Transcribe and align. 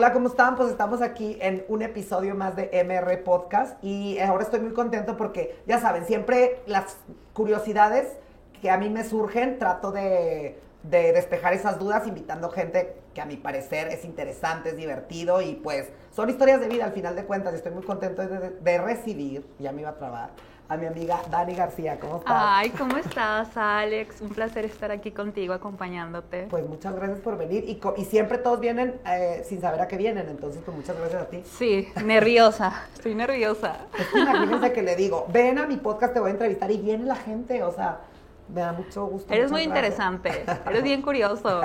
Hola, 0.00 0.14
¿cómo 0.14 0.28
están? 0.28 0.56
Pues 0.56 0.70
estamos 0.70 1.02
aquí 1.02 1.36
en 1.42 1.62
un 1.68 1.82
episodio 1.82 2.34
más 2.34 2.56
de 2.56 2.70
MR 2.72 3.22
Podcast 3.22 3.76
y 3.84 4.18
ahora 4.18 4.44
estoy 4.44 4.60
muy 4.60 4.72
contento 4.72 5.14
porque, 5.18 5.58
ya 5.66 5.78
saben, 5.78 6.06
siempre 6.06 6.62
las 6.64 6.96
curiosidades 7.34 8.08
que 8.62 8.70
a 8.70 8.78
mí 8.78 8.88
me 8.88 9.04
surgen, 9.04 9.58
trato 9.58 9.92
de, 9.92 10.58
de 10.84 11.12
despejar 11.12 11.52
esas 11.52 11.78
dudas 11.78 12.06
invitando 12.06 12.48
gente 12.48 12.94
que 13.12 13.20
a 13.20 13.26
mi 13.26 13.36
parecer 13.36 13.88
es 13.88 14.06
interesante, 14.06 14.70
es 14.70 14.76
divertido 14.78 15.42
y 15.42 15.56
pues 15.56 15.90
son 16.12 16.30
historias 16.30 16.62
de 16.62 16.68
vida 16.68 16.86
al 16.86 16.92
final 16.92 17.14
de 17.14 17.26
cuentas. 17.26 17.52
Estoy 17.52 17.72
muy 17.72 17.82
contento 17.82 18.26
de, 18.26 18.52
de 18.52 18.78
recibir, 18.78 19.44
ya 19.58 19.70
me 19.70 19.82
iba 19.82 19.90
a 19.90 19.98
trabar, 19.98 20.30
a 20.70 20.76
mi 20.76 20.86
amiga 20.86 21.20
Dani 21.28 21.54
García. 21.54 21.98
¿Cómo 21.98 22.18
estás? 22.18 22.32
Ay, 22.36 22.70
¿cómo 22.70 22.96
estás, 22.96 23.56
Alex? 23.56 24.20
Un 24.20 24.28
placer 24.28 24.64
estar 24.64 24.92
aquí 24.92 25.10
contigo, 25.10 25.52
acompañándote. 25.52 26.46
Pues 26.48 26.64
muchas 26.66 26.94
gracias 26.94 27.18
por 27.18 27.36
venir. 27.36 27.64
Y, 27.66 27.80
y 28.00 28.04
siempre 28.04 28.38
todos 28.38 28.60
vienen 28.60 29.00
eh, 29.04 29.44
sin 29.44 29.60
saber 29.60 29.80
a 29.80 29.88
qué 29.88 29.96
vienen, 29.96 30.28
entonces 30.28 30.62
pues 30.64 30.76
muchas 30.76 30.96
gracias 30.96 31.22
a 31.22 31.26
ti. 31.26 31.42
Sí, 31.44 31.88
nerviosa, 32.04 32.84
estoy 32.94 33.16
nerviosa. 33.16 33.78
Es 33.98 34.06
que 34.06 34.20
imagínense 34.20 34.72
que 34.72 34.82
le 34.82 34.94
digo, 34.94 35.26
ven 35.32 35.58
a 35.58 35.66
mi 35.66 35.76
podcast, 35.76 36.14
te 36.14 36.20
voy 36.20 36.28
a 36.28 36.32
entrevistar 36.32 36.70
y 36.70 36.78
viene 36.78 37.04
la 37.04 37.16
gente, 37.16 37.64
o 37.64 37.72
sea, 37.72 38.02
me 38.54 38.60
da 38.60 38.72
mucho 38.72 39.06
gusto. 39.06 39.32
Eres 39.32 39.50
muy 39.50 39.62
interesante, 39.62 40.44
eres 40.66 40.82
bien 40.84 41.02
curioso. 41.10 41.62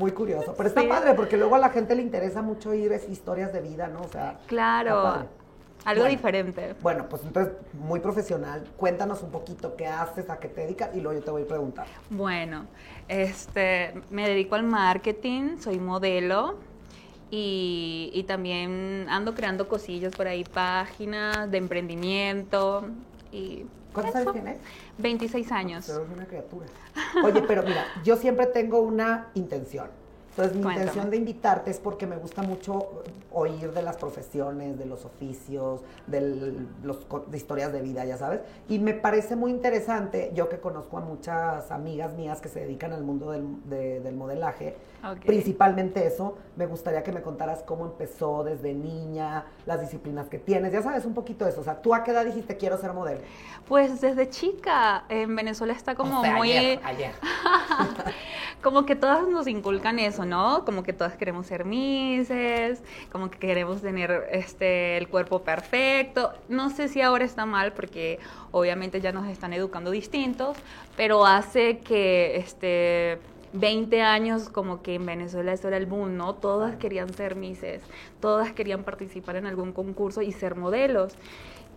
muy 0.00 0.10
curioso, 0.10 0.54
pero 0.56 0.68
está 0.68 0.82
padre 0.88 1.14
porque 1.14 1.36
luego 1.36 1.54
a 1.54 1.60
la 1.60 1.70
gente 1.70 1.94
le 1.94 2.02
interesa 2.02 2.42
mucho 2.42 2.70
oír 2.70 3.00
historias 3.08 3.52
de 3.52 3.60
vida, 3.60 3.86
¿no? 3.86 4.00
O 4.02 4.08
sea, 4.08 4.38
claro. 4.48 5.39
Algo 5.84 6.04
diferente. 6.04 6.74
Bueno, 6.82 7.08
pues 7.08 7.22
entonces, 7.24 7.54
muy 7.72 8.00
profesional. 8.00 8.64
Cuéntanos 8.76 9.22
un 9.22 9.30
poquito 9.30 9.76
qué 9.76 9.86
haces, 9.86 10.28
a 10.30 10.38
qué 10.38 10.48
te 10.48 10.62
dedicas 10.62 10.90
y 10.94 11.00
luego 11.00 11.18
yo 11.18 11.24
te 11.24 11.30
voy 11.30 11.42
a 11.42 11.46
preguntar. 11.46 11.86
Bueno, 12.10 12.66
este, 13.08 13.94
me 14.10 14.28
dedico 14.28 14.54
al 14.54 14.64
marketing, 14.64 15.58
soy 15.58 15.78
modelo 15.78 16.56
y, 17.30 18.10
y 18.12 18.24
también 18.24 19.06
ando 19.08 19.34
creando 19.34 19.68
cosillas 19.68 20.14
por 20.14 20.28
ahí, 20.28 20.44
páginas 20.44 21.50
de 21.50 21.58
emprendimiento 21.58 22.88
y 23.32 23.66
¿Cuántos 23.92 24.16
años 24.16 24.32
tienes? 24.32 24.58
26 24.98 25.52
años. 25.52 25.84
Pero 25.86 26.06
una 26.12 26.26
criatura. 26.26 26.66
Oye, 27.24 27.42
pero 27.42 27.62
mira, 27.62 27.84
yo 28.04 28.16
siempre 28.16 28.46
tengo 28.46 28.80
una 28.80 29.28
intención. 29.34 29.88
Entonces, 30.30 30.56
mi 30.56 30.62
intención 30.62 31.10
de 31.10 31.16
invitarte 31.16 31.70
es 31.70 31.78
porque 31.78 32.06
me 32.06 32.16
gusta 32.16 32.42
mucho 32.42 33.02
oír 33.32 33.72
de 33.72 33.82
las 33.82 33.96
profesiones, 33.96 34.78
de 34.78 34.86
los 34.86 35.04
oficios, 35.04 35.80
de, 36.06 36.54
los, 36.82 37.06
de 37.26 37.36
historias 37.36 37.72
de 37.72 37.82
vida, 37.82 38.04
ya 38.04 38.16
sabes. 38.16 38.40
Y 38.68 38.78
me 38.78 38.94
parece 38.94 39.36
muy 39.36 39.50
interesante, 39.50 40.30
yo 40.34 40.48
que 40.48 40.58
conozco 40.58 40.98
a 40.98 41.00
muchas 41.00 41.70
amigas 41.70 42.14
mías 42.14 42.40
que 42.40 42.48
se 42.48 42.60
dedican 42.60 42.92
al 42.92 43.02
mundo 43.02 43.30
del, 43.30 44.14
modelaje, 44.14 44.76
principalmente 45.24 46.06
eso, 46.06 46.36
me 46.56 46.66
gustaría 46.66 47.02
que 47.02 47.12
me 47.12 47.22
contaras 47.22 47.62
cómo 47.62 47.86
empezó 47.86 48.44
desde 48.44 48.74
niña, 48.74 49.46
las 49.66 49.80
disciplinas 49.80 50.28
que 50.28 50.38
tienes, 50.38 50.72
ya 50.72 50.82
sabes 50.82 51.04
un 51.04 51.14
poquito 51.14 51.46
eso. 51.46 51.60
O 51.60 51.64
sea, 51.64 51.80
¿tú 51.80 51.94
a 51.94 52.04
qué 52.04 52.10
edad 52.10 52.24
dijiste 52.24 52.56
quiero 52.56 52.76
ser 52.78 52.92
modelo? 52.92 53.20
Pues 53.68 54.00
desde 54.00 54.28
chica, 54.28 55.04
en 55.08 55.34
Venezuela 55.34 55.72
está 55.72 55.94
como 55.94 56.22
muy... 56.22 56.52
Ayer, 56.52 56.80
ayer. 56.84 57.12
como 58.62 58.84
que 58.84 58.96
todas 58.96 59.26
nos 59.28 59.46
inculcan 59.46 59.98
eso, 59.98 60.19
¿no? 60.24 60.64
Como 60.64 60.82
que 60.82 60.92
todas 60.92 61.16
queremos 61.16 61.46
ser 61.46 61.64
mises, 61.64 62.82
como 63.12 63.30
que 63.30 63.38
queremos 63.38 63.82
tener 63.82 64.28
este 64.32 64.96
el 64.96 65.08
cuerpo 65.08 65.42
perfecto. 65.42 66.32
No 66.48 66.70
sé 66.70 66.88
si 66.88 67.00
ahora 67.00 67.24
está 67.24 67.46
mal 67.46 67.72
porque 67.72 68.18
obviamente 68.50 69.00
ya 69.00 69.12
nos 69.12 69.28
están 69.28 69.52
educando 69.52 69.90
distintos, 69.90 70.56
pero 70.96 71.26
hace 71.26 71.78
que 71.78 72.36
este 72.36 73.18
20 73.52 74.02
años 74.02 74.48
como 74.48 74.82
que 74.82 74.94
en 74.94 75.06
Venezuela 75.06 75.52
eso 75.52 75.68
era 75.68 75.76
el 75.76 75.86
boom, 75.86 76.16
¿no? 76.16 76.34
Todas 76.34 76.76
querían 76.76 77.12
ser 77.12 77.34
mises, 77.34 77.82
todas 78.20 78.52
querían 78.52 78.84
participar 78.84 79.36
en 79.36 79.46
algún 79.46 79.72
concurso 79.72 80.22
y 80.22 80.32
ser 80.32 80.54
modelos. 80.54 81.14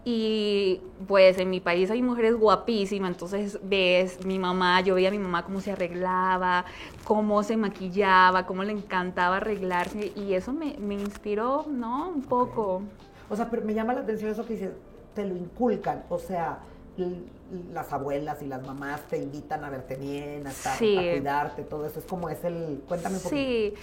Y 0.05 0.81
pues 1.07 1.37
en 1.37 1.49
mi 1.49 1.61
país 1.61 1.89
hay 1.89 2.01
mujeres 2.01 2.35
guapísimas, 2.35 3.11
entonces 3.11 3.57
ves 3.63 4.25
mi 4.25 4.37
mamá, 4.37 4.81
yo 4.81 4.95
veía 4.95 5.07
a 5.07 5.11
mi 5.11 5.19
mamá 5.19 5.43
cómo 5.43 5.61
se 5.61 5.71
arreglaba, 5.71 6.65
cómo 7.05 7.41
se 7.43 7.55
maquillaba, 7.55 8.45
cómo 8.45 8.63
le 8.63 8.73
encantaba 8.73 9.37
arreglarse 9.37 10.11
y 10.15 10.33
eso 10.33 10.51
me, 10.51 10.75
me 10.77 10.95
inspiró, 10.95 11.65
¿no? 11.69 12.09
Un 12.09 12.21
poco. 12.21 12.81
O 13.29 13.35
sea, 13.35 13.49
pero 13.49 13.63
me 13.63 13.73
llama 13.73 13.93
la 13.93 14.01
atención 14.01 14.29
eso 14.29 14.45
que 14.45 14.53
dices, 14.53 14.71
te 15.15 15.25
lo 15.25 15.37
inculcan, 15.37 16.03
o 16.09 16.19
sea, 16.19 16.59
las 17.71 17.91
abuelas 17.93 18.41
y 18.41 18.47
las 18.47 18.65
mamás 18.65 19.01
te 19.07 19.17
invitan 19.17 19.63
a 19.63 19.69
verte 19.69 19.95
bien, 19.95 20.45
a, 20.45 20.51
estar, 20.51 20.75
a 20.75 20.77
cuidarte, 20.77 21.63
todo 21.63 21.85
eso, 21.85 21.99
es 21.99 22.05
como 22.05 22.29
es 22.29 22.43
el, 22.43 22.83
cuéntame 22.87 23.15
un 23.15 23.23
poquito. 23.23 23.35
Sí. 23.35 23.73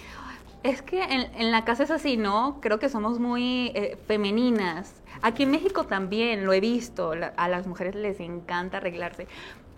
Es 0.63 0.83
que 0.83 1.01
en, 1.01 1.51
la 1.51 1.65
casa 1.65 1.83
es 1.83 1.91
así, 1.91 2.17
¿no? 2.17 2.59
Creo 2.61 2.77
que 2.77 2.87
somos 2.87 3.17
muy 3.17 3.71
eh, 3.73 3.97
femeninas. 4.05 4.93
Aquí 5.21 5.43
en 5.43 5.51
México 5.51 5.85
también 5.85 6.45
lo 6.45 6.53
he 6.53 6.59
visto, 6.59 7.13
a 7.35 7.47
las 7.47 7.67
mujeres 7.67 7.95
les 7.95 8.19
encanta 8.19 8.77
arreglarse, 8.77 9.27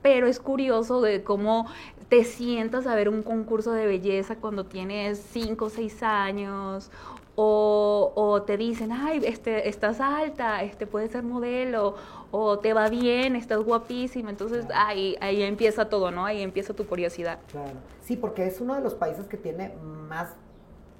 pero 0.01 0.27
es 0.27 0.39
curioso 0.39 1.01
de 1.01 1.23
cómo 1.23 1.67
te 2.09 2.23
sientas 2.23 2.87
a 2.87 2.95
ver 2.95 3.09
un 3.09 3.23
concurso 3.23 3.71
de 3.71 3.85
belleza 3.85 4.35
cuando 4.35 4.65
tienes 4.65 5.19
5 5.31 5.65
o 5.65 5.69
6 5.69 6.03
años 6.03 6.91
o, 7.35 8.43
te 8.45 8.57
dicen, 8.57 8.91
ay, 8.91 9.21
este, 9.25 9.67
estás 9.67 9.99
alta, 9.99 10.61
este, 10.61 10.85
puedes 10.85 11.11
ser 11.11 11.23
modelo, 11.23 11.95
o 12.29 12.59
te 12.59 12.73
va 12.73 12.89
bien, 12.89 13.35
estás 13.35 13.59
guapísima. 13.63 14.29
Entonces 14.29 14.65
ahí, 14.75 15.15
ahí 15.19 15.41
empieza 15.41 15.89
todo, 15.89 16.11
¿no? 16.11 16.25
Ahí 16.25 16.41
empieza 16.41 16.73
tu 16.75 16.85
curiosidad. 16.85 17.39
Claro. 17.51 17.71
Sí, 18.03 18.17
porque 18.17 18.45
es 18.45 18.61
uno 18.61 18.75
de 18.75 18.81
los 18.81 18.93
países 18.93 19.25
que 19.25 19.37
tiene 19.37 19.73
más 20.07 20.29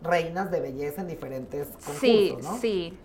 reinas 0.02 0.50
de 0.50 0.60
belleza 0.60 1.02
en 1.02 1.08
diferentes 1.08 1.68
concursos, 1.68 2.00
sí, 2.00 2.38
¿no? 2.42 2.58
Sí, 2.58 2.98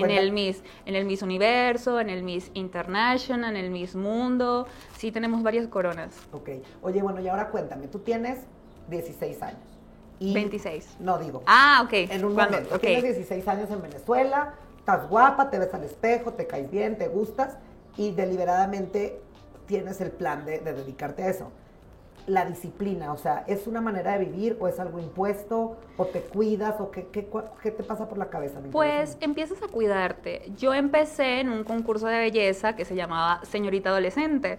en 0.00 0.10
el 0.10 0.32
Miss, 0.32 0.62
en 0.86 0.94
el 0.94 1.04
Miss 1.04 1.22
Universo, 1.22 2.00
en 2.00 2.10
el 2.10 2.22
Miss 2.22 2.50
International, 2.54 3.56
en 3.56 3.64
el 3.64 3.70
Miss 3.70 3.94
Mundo, 3.94 4.66
sí 4.96 5.12
tenemos 5.12 5.42
varias 5.42 5.66
coronas. 5.68 6.14
Ok. 6.32 6.50
Oye, 6.82 7.02
bueno, 7.02 7.20
y 7.20 7.28
ahora 7.28 7.48
cuéntame, 7.48 7.88
tú 7.88 8.00
tienes 8.00 8.40
16 8.88 9.42
años. 9.42 9.60
Y 10.18 10.32
26. 10.32 10.96
No 11.00 11.18
digo. 11.18 11.42
Ah, 11.46 11.82
ok. 11.84 11.92
En 11.92 12.24
un 12.24 12.34
momento. 12.34 12.78
Tienes 12.78 13.02
16 13.02 13.48
años 13.48 13.70
en 13.70 13.82
Venezuela, 13.82 14.54
estás 14.78 15.08
guapa, 15.08 15.50
te 15.50 15.58
ves 15.58 15.72
al 15.74 15.84
espejo, 15.84 16.32
te 16.32 16.46
caes 16.46 16.70
bien, 16.70 16.96
te 16.98 17.08
gustas 17.08 17.56
y 17.96 18.12
deliberadamente 18.12 19.20
tienes 19.66 20.00
el 20.00 20.10
plan 20.10 20.44
de 20.44 20.58
dedicarte 20.60 21.22
a 21.22 21.28
eso 21.28 21.50
la 22.26 22.44
disciplina? 22.44 23.12
O 23.12 23.16
sea, 23.16 23.44
¿es 23.46 23.66
una 23.66 23.80
manera 23.80 24.18
de 24.18 24.24
vivir 24.24 24.56
o 24.60 24.68
es 24.68 24.80
algo 24.80 24.98
impuesto 24.98 25.76
o 25.96 26.04
te 26.06 26.20
cuidas 26.20 26.80
o 26.80 26.90
qué, 26.90 27.06
qué, 27.08 27.28
qué 27.62 27.70
te 27.70 27.82
pasa 27.82 28.08
por 28.08 28.18
la 28.18 28.30
cabeza? 28.30 28.60
Pues 28.70 29.16
empiezas 29.20 29.62
a 29.62 29.68
cuidarte. 29.68 30.52
Yo 30.56 30.74
empecé 30.74 31.40
en 31.40 31.48
un 31.48 31.64
concurso 31.64 32.06
de 32.06 32.18
belleza 32.18 32.76
que 32.76 32.84
se 32.84 32.94
llamaba 32.94 33.40
Señorita 33.44 33.90
Adolescente. 33.90 34.58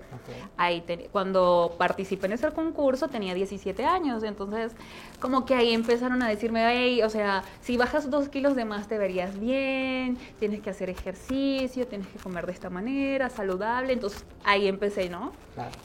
Ahí 0.57 0.83
cuando 1.11 1.75
participé 1.77 2.27
en 2.27 2.33
ese 2.33 2.51
concurso 2.51 3.07
tenía 3.07 3.33
17 3.33 3.85
años, 3.85 4.23
entonces 4.23 4.73
como 5.19 5.45
que 5.45 5.55
ahí 5.55 5.73
empezaron 5.73 6.21
a 6.21 6.29
decirme, 6.29 6.65
hey, 6.67 7.01
o 7.03 7.09
sea, 7.09 7.43
si 7.61 7.77
bajas 7.77 8.09
dos 8.09 8.29
kilos 8.29 8.55
de 8.55 8.65
más 8.65 8.87
te 8.87 8.97
verías 8.97 9.39
bien, 9.39 10.17
tienes 10.39 10.61
que 10.61 10.69
hacer 10.69 10.89
ejercicio, 10.89 11.87
tienes 11.87 12.07
que 12.07 12.19
comer 12.19 12.45
de 12.45 12.51
esta 12.51 12.69
manera, 12.69 13.29
saludable. 13.29 13.93
Entonces 13.93 14.25
ahí 14.43 14.67
empecé, 14.67 15.09
¿no? 15.09 15.31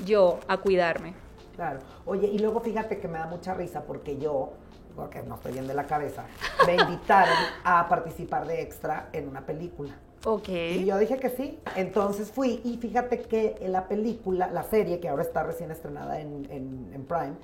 Yo 0.05 0.41
a 0.49 0.57
cuidarme. 0.59 1.15
Claro. 1.55 1.81
Oye, 2.07 2.27
y 2.29 2.39
luego 2.39 2.61
fíjate 2.61 2.99
que 2.99 3.09
me 3.09 3.19
da 3.19 3.27
mucha 3.27 3.55
risa 3.55 3.83
porque 3.83 4.19
yo, 4.19 4.53
porque 4.97 5.23
no 5.23 5.37
estoy 5.37 5.53
bien 5.53 5.67
de 5.67 5.75
la 5.75 5.87
cabeza, 5.87 6.25
me 6.67 6.77
invitaron 6.77 7.37
a 7.65 7.89
participar 7.89 8.47
de 8.47 8.63
extra 8.63 9.09
en 9.13 9.29
una 9.29 9.45
película. 9.45 9.95
Ok. 10.25 10.49
Y 10.49 10.85
yo 10.85 10.99
dije 10.99 11.17
que 11.19 11.31
sí. 11.31 11.59
Entonces 11.77 12.31
fui 12.31 12.61
y 12.65 12.77
fíjate 12.77 13.21
que 13.21 13.57
en 13.61 13.73
la 13.73 13.89
película, 13.89 14.51
la 14.53 14.63
serie 14.63 15.01
que 15.01 15.09
ahora 15.09 15.23
está 15.23 15.43
recién 15.43 15.71
estrenada 15.71 16.21
en, 16.21 16.47
en, 16.51 17.05
Prime, 17.05 17.35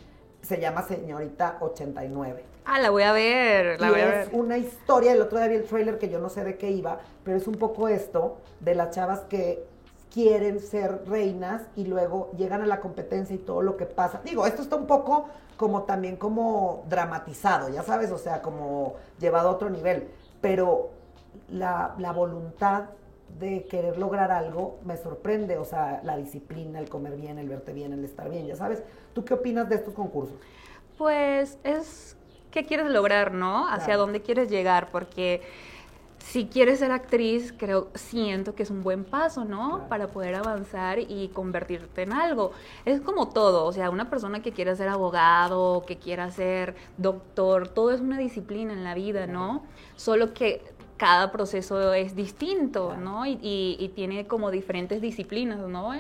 se 0.43 0.61
llama 0.61 0.83
Señorita 0.83 1.57
89. 1.61 2.45
Ah, 2.67 2.79
la 2.81 2.91
voy 2.91 3.05
a 3.05 3.13
ver, 3.13 3.81
la 3.81 3.91
voy 3.91 4.01
a 4.01 4.05
ver. 4.05 4.15
Es 4.15 4.29
una 4.33 4.59
historia, 4.59 5.13
el 5.13 5.23
otro 5.23 5.39
día 5.39 5.49
vi 5.49 5.57
el 5.57 5.65
trailer 5.65 5.99
que 5.99 6.09
yo 6.09 6.19
no 6.19 6.29
sé 6.29 6.45
de 6.45 6.57
qué 6.59 6.71
iba, 6.71 6.99
pero 7.25 7.37
es 7.37 7.47
un 7.47 7.55
poco 7.55 7.89
esto 7.89 8.39
de 8.61 8.75
las 8.75 8.91
chavas 8.91 9.21
que 9.21 9.65
quieren 10.17 10.61
ser 10.61 11.07
reinas 11.07 11.61
y 11.77 11.85
luego 11.85 12.31
llegan 12.39 12.63
a 12.63 12.67
la 12.67 12.81
competencia 12.81 13.37
y 13.37 13.39
todo 13.39 13.61
lo 13.61 13.77
que 13.77 13.85
pasa. 13.85 14.23
Digo, 14.25 14.47
esto 14.47 14.63
está 14.63 14.75
un 14.75 14.87
poco 14.87 15.29
como 15.59 15.83
también 15.83 16.17
como 16.17 16.85
dramatizado, 16.89 17.69
ya 17.69 17.83
sabes, 17.83 18.11
o 18.11 18.17
sea, 18.17 18.41
como 18.41 18.95
llevado 19.21 19.51
a 19.51 19.53
otro 19.53 19.69
nivel, 19.69 20.09
pero 20.41 20.89
la, 21.51 21.95
voluntad 22.15 22.85
de 23.39 23.67
querer 23.67 23.99
lograr 23.99 24.31
algo 24.31 24.79
me 24.87 24.97
sorprende, 24.97 25.59
o 25.59 25.67
sea, 25.67 26.01
la 26.03 26.17
disciplina, 26.17 26.79
el 26.79 26.89
comer 26.89 27.15
bien, 27.17 27.39
el 27.39 27.51
verte 27.51 27.75
bien, 27.75 27.93
el 27.93 28.03
estar 28.03 28.31
bien, 28.31 28.47
ya 28.47 28.57
sabes. 28.57 28.83
¿Tú 29.13 29.23
qué 29.23 29.35
opinas 29.35 29.69
de 29.69 29.75
estos 29.75 29.93
concursos? 29.93 30.39
Pues 30.97 31.59
es 31.63 32.17
qué 32.51 32.65
quieres 32.65 32.87
lograr, 32.87 33.35
¿no? 33.35 33.69
Hacia 33.69 33.99
dónde 33.99 34.23
quieres 34.23 34.49
llegar, 34.49 34.89
porque 34.91 35.43
si 36.19 36.47
quieres 36.47 36.81
ser 36.81 36.91
actriz, 36.91 37.55
creo, 37.57 37.89
siento 37.95 38.55
que 38.55 38.63
es 38.63 38.71
un 38.71 38.83
buen 38.83 39.05
paso, 39.05 39.45
¿no? 39.45 39.87
Para 39.89 40.09
poder 40.09 40.35
avanzar 40.35 40.99
y 40.99 41.29
convertirte 41.29 42.03
en 42.03 42.13
algo. 42.13 42.53
Es 42.85 43.01
como 43.01 43.29
todo, 43.29 43.65
o 43.65 43.73
sea, 43.73 43.91
una 43.91 44.11
persona 44.11 44.43
que 44.43 44.53
quiera 44.53 44.75
ser 44.77 44.89
abogado, 44.89 45.85
que 45.87 45.99
quiera 45.99 46.31
ser 46.31 46.75
doctor, 46.99 47.69
todo 47.69 47.93
es 47.93 48.01
una 48.01 48.19
disciplina 48.19 48.73
en 48.73 48.85
la 48.85 48.95
vida, 48.95 49.27
¿no? 49.27 49.65
Solo 49.95 50.35
que 50.35 50.63
cada 50.97 51.31
proceso 51.31 51.93
es 51.93 52.17
distinto, 52.17 52.97
¿no? 52.97 53.27
Y, 53.27 53.93
tiene 53.95 54.27
como 54.27 54.51
diferentes 54.51 55.01
disciplinas, 55.01 55.59
¿no? 55.59 55.95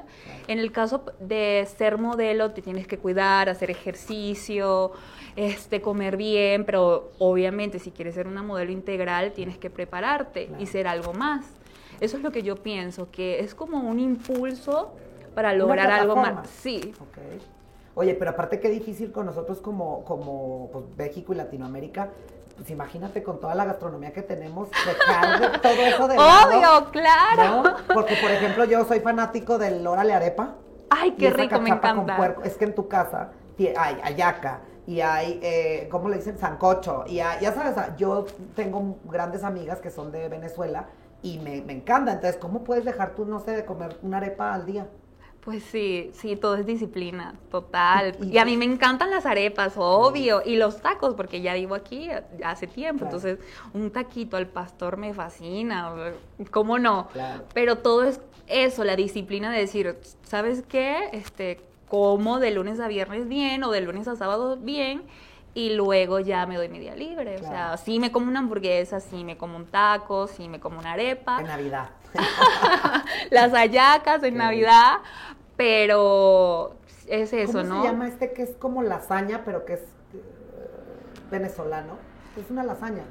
En 0.48 0.58
el 0.58 0.72
caso 0.72 1.04
de 1.20 1.66
ser 1.76 1.98
modelo, 1.98 2.50
te 2.52 2.62
tienes 2.62 2.86
que 2.86 2.98
cuidar, 2.98 3.48
hacer 3.48 3.70
ejercicio, 3.70 4.92
este, 5.36 5.80
comer 5.80 6.16
bien, 6.16 6.64
pero 6.64 7.12
obviamente 7.18 7.78
si 7.78 7.90
quieres 7.90 8.14
ser 8.14 8.26
una 8.26 8.42
modelo 8.42 8.72
integral, 8.72 9.32
tienes 9.32 9.58
que 9.58 9.70
prepararte 9.70 10.50
y 10.58 10.66
ser 10.66 10.86
algo 10.86 11.12
más. 11.12 11.46
Eso 12.00 12.16
es 12.16 12.22
lo 12.22 12.30
que 12.30 12.42
yo 12.42 12.56
pienso, 12.56 13.10
que 13.10 13.40
es 13.40 13.54
como 13.54 13.80
un 13.80 13.98
impulso 13.98 14.92
para 15.34 15.54
lograr 15.54 15.90
algo 15.90 16.16
más. 16.16 16.48
Sí. 16.48 16.92
Oye, 17.94 18.14
pero 18.14 18.30
aparte 18.30 18.60
qué 18.60 18.68
difícil 18.68 19.10
con 19.10 19.24
nosotros 19.24 19.60
como, 19.60 20.04
como 20.04 20.68
pues, 20.70 20.84
México 20.98 21.32
y 21.32 21.36
Latinoamérica, 21.36 22.10
pues 22.56 22.70
imagínate 22.70 23.22
con 23.22 23.38
toda 23.38 23.54
la 23.54 23.64
gastronomía 23.64 24.12
que 24.12 24.22
tenemos, 24.22 24.68
dejar 24.70 25.60
todo 25.60 25.72
eso 25.72 26.08
de 26.08 26.16
Obvio, 26.18 26.90
claro. 26.90 27.76
Porque, 27.92 28.16
por 28.20 28.30
ejemplo, 28.30 28.64
yo 28.64 28.84
soy 28.84 29.00
fanático 29.00 29.58
del 29.58 29.86
órale 29.86 30.14
arepa. 30.14 30.54
Ay, 30.90 31.12
qué 31.12 31.30
rico, 31.30 31.60
me 31.60 31.70
encanta. 31.70 32.36
Es 32.44 32.56
que 32.56 32.64
en 32.64 32.74
tu 32.74 32.88
casa 32.88 33.32
hay 33.76 33.98
ayaca 34.02 34.60
y 34.86 35.00
hay, 35.00 35.40
eh, 35.42 35.88
¿cómo 35.90 36.08
le 36.08 36.16
dicen? 36.16 36.38
Sancocho. 36.38 37.04
Y 37.06 37.16
ya 37.16 37.52
sabes, 37.54 37.76
yo 37.96 38.24
tengo 38.54 38.98
grandes 39.04 39.44
amigas 39.44 39.80
que 39.80 39.90
son 39.90 40.12
de 40.12 40.28
Venezuela 40.28 40.86
y 41.22 41.38
me, 41.38 41.60
me 41.60 41.72
encanta. 41.72 42.12
Entonces, 42.12 42.38
¿cómo 42.38 42.64
puedes 42.64 42.84
dejar 42.84 43.14
tú, 43.14 43.24
no 43.24 43.40
sé, 43.40 43.52
de 43.52 43.64
comer 43.64 43.98
una 44.02 44.18
arepa 44.18 44.54
al 44.54 44.64
día? 44.64 44.86
Pues 45.46 45.62
sí, 45.62 46.10
sí, 46.12 46.34
todo 46.34 46.56
es 46.56 46.66
disciplina, 46.66 47.36
total. 47.52 48.16
Y, 48.20 48.36
a 48.38 48.44
mí 48.44 48.56
me 48.56 48.64
encantan 48.64 49.12
las 49.12 49.26
arepas, 49.26 49.74
obvio, 49.76 50.42
y 50.44 50.56
los 50.56 50.82
tacos, 50.82 51.14
porque 51.14 51.40
ya 51.40 51.54
vivo 51.54 51.76
aquí 51.76 52.08
hace 52.44 52.66
tiempo, 52.66 53.04
entonces 53.04 53.38
un 53.72 53.92
taquito 53.92 54.36
al 54.36 54.48
pastor 54.48 54.96
me 54.96 55.14
fascina, 55.14 55.94
¿cómo 56.50 56.80
no? 56.80 57.06
Pero 57.54 57.78
todo 57.78 58.02
es 58.02 58.20
eso, 58.48 58.82
la 58.82 58.96
disciplina 58.96 59.52
de 59.52 59.60
decir, 59.60 59.96
¿sabes 60.24 60.64
qué? 60.68 61.10
Este, 61.12 61.60
como 61.88 62.40
de 62.40 62.50
lunes 62.50 62.80
a 62.80 62.88
viernes 62.88 63.28
bien 63.28 63.62
o 63.62 63.70
de 63.70 63.82
lunes 63.82 64.08
a 64.08 64.16
sábado 64.16 64.56
bien 64.56 65.04
y 65.56 65.70
luego 65.70 66.20
ya 66.20 66.44
me 66.44 66.56
doy 66.56 66.68
mi 66.68 66.78
día 66.78 66.94
libre. 66.94 67.36
O 67.36 67.38
sea, 67.38 67.78
sí 67.78 67.98
me 67.98 68.12
como 68.12 68.28
una 68.28 68.40
hamburguesa, 68.40 69.00
sí 69.00 69.24
me 69.24 69.38
como 69.38 69.56
un 69.56 69.64
taco, 69.64 70.26
sí 70.26 70.50
me 70.50 70.60
como 70.60 70.78
una 70.78 70.92
arepa. 70.92 71.40
En 71.40 71.46
Navidad. 71.46 71.88
Las 73.30 73.54
ayacas 73.54 74.22
en 74.22 74.36
Navidad, 74.36 74.98
pero 75.56 76.76
es 77.06 77.32
eso, 77.32 77.62
¿no? 77.62 77.70
¿Cómo 77.70 77.82
se 77.82 77.88
llama 77.88 78.08
este 78.08 78.32
que 78.32 78.42
es 78.42 78.56
como 78.56 78.82
lasaña, 78.82 79.42
pero 79.44 79.64
que 79.64 79.74
es 79.74 79.80
eh, 79.80 79.84
venezolano? 81.30 81.98
Es 82.36 82.50
una 82.50 82.62
lasaña. 82.64 83.04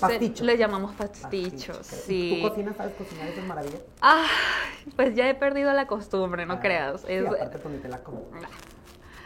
pasticho. 0.00 0.44
Le 0.44 0.58
llamamos 0.58 0.94
pasticho, 0.94 1.72
sí. 1.82 2.40
¿Tú 2.42 2.48
cocinas, 2.48 2.76
sabes 2.76 2.94
cocinar? 2.94 3.28
Eso 3.28 3.40
es 3.40 3.46
maravilla. 3.46 3.78
Ah, 4.02 4.26
pues 4.96 5.14
ya 5.14 5.28
he 5.30 5.34
perdido 5.34 5.72
la 5.72 5.86
costumbre, 5.86 6.44
no 6.44 6.54
ah, 6.54 6.60
creas. 6.60 7.02
Sí, 7.02 7.16
aparte 7.16 7.58
tú 7.58 7.68
ni 7.70 7.78
te 7.78 7.88
la 7.88 8.02
como. 8.02 8.24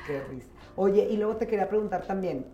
Qué 0.07 0.23
risa. 0.31 0.49
Oye, 0.77 1.09
y 1.11 1.17
luego 1.17 1.37
te 1.37 1.47
quería 1.47 1.69
preguntar 1.69 2.07
también, 2.07 2.47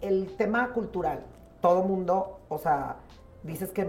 el 0.00 0.34
tema 0.36 0.70
cultural, 0.70 1.20
todo 1.60 1.82
mundo, 1.82 2.40
o 2.48 2.58
sea, 2.58 2.96
dices 3.42 3.70
que 3.70 3.84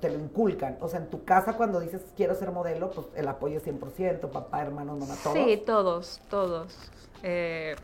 te 0.00 0.10
lo 0.10 0.18
inculcan. 0.18 0.76
O 0.80 0.88
sea, 0.88 1.00
en 1.00 1.08
tu 1.08 1.24
casa 1.24 1.54
cuando 1.54 1.80
dices 1.80 2.02
quiero 2.16 2.34
ser 2.34 2.50
modelo, 2.50 2.90
pues 2.90 3.06
el 3.14 3.28
apoyo 3.28 3.58
es 3.58 3.66
100%, 3.66 4.30
papá, 4.30 4.62
hermanos, 4.62 4.98
mamá, 4.98 5.14
todos. 5.22 5.36
Sí, 5.36 5.62
todos, 5.64 6.20
todos. 6.30 6.76
Eh, 7.22 7.76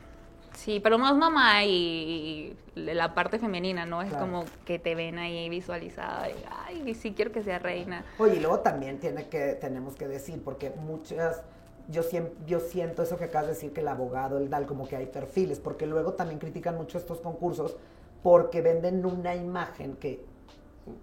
sí, 0.55 0.81
pero 0.81 0.99
más 0.99 1.17
mamá 1.17 1.65
y, 1.65 2.57
la 2.75 3.15
parte 3.15 3.39
femenina, 3.39 3.85
¿no? 3.85 4.03
Es 4.03 4.13
como 4.15 4.45
que 4.65 4.79
te 4.79 4.95
ven 4.95 5.19
ahí 5.19 5.49
visualizada 5.49 6.31
y, 6.31 6.45
ay, 6.51 6.95
sí 6.95 7.13
quiero 7.13 7.33
que 7.33 7.43
sea 7.43 7.59
reina. 7.59 8.05
Oye, 8.19 8.37
y 8.37 8.41
luego 8.41 8.61
también 8.61 8.99
tiene 8.99 9.29
que, 9.29 9.55
tenemos 9.55 9.95
que 9.95 10.09
decir, 10.09 10.43
porque 10.43 10.71
muchas... 10.71 11.43
Yo, 11.89 12.05
siempre, 12.05 12.33
yo 12.47 12.61
siento 12.61 13.03
eso 13.03 13.19
que 13.19 13.25
acabas 13.25 13.49
de 13.49 13.55
decir, 13.55 13.73
que 13.73 13.81
el 13.81 13.89
abogado, 13.89 14.39
el 14.39 14.49
DAL, 14.49 14.67
como 14.67 14.87
que 14.87 14.95
hay 14.95 15.07
perfiles, 15.07 15.59
porque 15.59 15.85
luego 15.85 16.13
también 16.13 16.39
critican 16.39 16.77
mucho 16.77 16.97
estos 16.97 17.21
concursos 17.21 17.77
porque 18.23 18.63
venden 18.63 19.05
una 19.05 19.35
imagen 19.35 19.97
que 19.97 20.25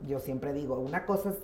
yo 0.08 0.20
siempre 0.20 0.54
digo, 0.54 0.80
una 0.80 1.06
cosa 1.06 1.30
es 1.30 1.36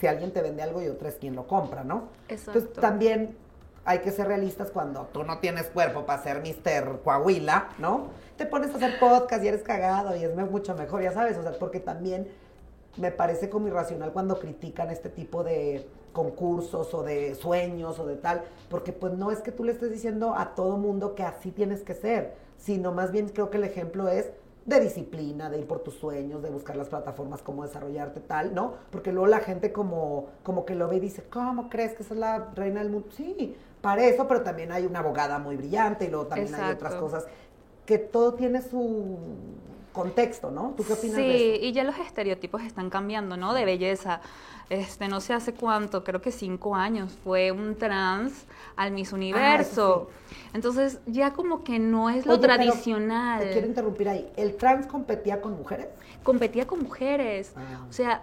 si 0.00 0.06
alguien 0.06 0.32
te 0.32 0.42
vende 0.42 0.62
algo 0.62 0.82
y 0.82 0.88
otra 0.88 1.08
es 1.08 1.16
quien 1.16 1.36
lo 1.36 1.46
compra, 1.46 1.84
¿no? 1.84 2.08
Exacto. 2.28 2.58
Entonces 2.58 2.80
también 2.80 3.36
hay 3.84 3.98
que 4.00 4.10
ser 4.10 4.26
realistas 4.26 4.70
cuando 4.70 5.08
tú 5.12 5.24
no 5.24 5.38
tienes 5.38 5.66
cuerpo 5.66 6.06
para 6.06 6.22
ser 6.22 6.40
Mr. 6.40 7.00
Coahuila, 7.02 7.68
¿no? 7.78 8.08
Te 8.36 8.46
pones 8.46 8.72
a 8.72 8.76
hacer 8.76 8.98
podcast 8.98 9.44
y 9.44 9.48
eres 9.48 9.62
cagado 9.62 10.16
y 10.16 10.24
es 10.24 10.34
mucho 10.34 10.74
mejor, 10.74 11.02
ya 11.02 11.12
sabes, 11.12 11.36
o 11.36 11.42
sea, 11.42 11.52
porque 11.58 11.80
también 11.80 12.28
me 12.96 13.10
parece 13.10 13.50
como 13.50 13.68
irracional 13.68 14.12
cuando 14.12 14.38
critican 14.38 14.90
este 14.90 15.08
tipo 15.08 15.44
de 15.44 15.86
concursos 16.12 16.94
o 16.94 17.02
de 17.02 17.34
sueños 17.34 17.98
o 17.98 18.06
de 18.06 18.16
tal, 18.16 18.42
porque 18.70 18.92
pues 18.92 19.12
no 19.14 19.30
es 19.30 19.40
que 19.40 19.52
tú 19.52 19.64
le 19.64 19.72
estés 19.72 19.90
diciendo 19.90 20.34
a 20.36 20.54
todo 20.54 20.76
mundo 20.76 21.14
que 21.14 21.24
así 21.24 21.50
tienes 21.50 21.82
que 21.82 21.94
ser, 21.94 22.34
sino 22.56 22.92
más 22.92 23.10
bien 23.12 23.28
creo 23.28 23.50
que 23.50 23.58
el 23.58 23.64
ejemplo 23.64 24.08
es 24.08 24.30
de 24.66 24.80
disciplina, 24.80 25.50
de 25.50 25.58
ir 25.58 25.66
por 25.66 25.80
tus 25.80 25.94
sueños, 25.94 26.42
de 26.42 26.50
buscar 26.50 26.76
las 26.76 26.88
plataformas, 26.88 27.42
cómo 27.42 27.64
desarrollarte, 27.64 28.20
tal, 28.20 28.54
¿no? 28.54 28.74
Porque 28.90 29.12
luego 29.12 29.26
la 29.26 29.40
gente 29.40 29.72
como, 29.72 30.28
como 30.42 30.64
que 30.64 30.74
lo 30.74 30.88
ve 30.88 30.96
y 30.96 31.00
dice, 31.00 31.24
¿cómo 31.30 31.68
crees 31.68 31.94
que 31.94 32.02
esa 32.02 32.14
es 32.14 32.20
la 32.20 32.50
reina 32.54 32.80
del 32.80 32.90
mundo? 32.90 33.08
Sí, 33.14 33.56
para 33.82 34.04
eso, 34.04 34.26
pero 34.26 34.42
también 34.42 34.72
hay 34.72 34.86
una 34.86 35.00
abogada 35.00 35.38
muy 35.38 35.56
brillante 35.56 36.06
y 36.06 36.08
luego 36.08 36.26
también 36.26 36.54
hay 36.54 36.72
otras 36.72 36.94
cosas, 36.94 37.26
que 37.84 37.98
todo 37.98 38.34
tiene 38.34 38.62
su 38.62 39.18
contexto, 39.94 40.50
¿no? 40.50 40.74
¿Tú 40.76 40.84
qué 40.84 40.92
opinas 40.92 41.16
sí, 41.16 41.22
de 41.22 41.58
y 41.62 41.72
ya 41.72 41.84
los 41.84 41.96
estereotipos 41.98 42.62
están 42.62 42.90
cambiando, 42.90 43.38
¿no? 43.38 43.54
De 43.54 43.64
belleza. 43.64 44.20
Este, 44.68 45.08
no 45.08 45.20
sé 45.20 45.34
hace 45.34 45.54
cuánto, 45.54 46.04
creo 46.04 46.20
que 46.20 46.32
cinco 46.32 46.74
años, 46.74 47.16
fue 47.22 47.52
un 47.52 47.76
trans 47.76 48.44
al 48.76 48.90
Miss 48.92 49.12
ah, 49.12 49.16
Universo. 49.16 50.10
Entonces, 50.52 50.98
ya 51.06 51.32
como 51.32 51.62
que 51.64 51.78
no 51.78 52.10
es 52.10 52.26
lo 52.26 52.40
tradicional. 52.40 53.40
te 53.40 53.52
quiero 53.52 53.66
interrumpir 53.68 54.08
ahí. 54.08 54.32
¿El 54.36 54.56
trans 54.56 54.86
competía 54.86 55.40
con 55.40 55.56
mujeres? 55.56 55.86
Competía 56.22 56.66
con 56.66 56.80
mujeres. 56.80 57.52
Ah. 57.56 57.86
O 57.88 57.92
sea, 57.92 58.20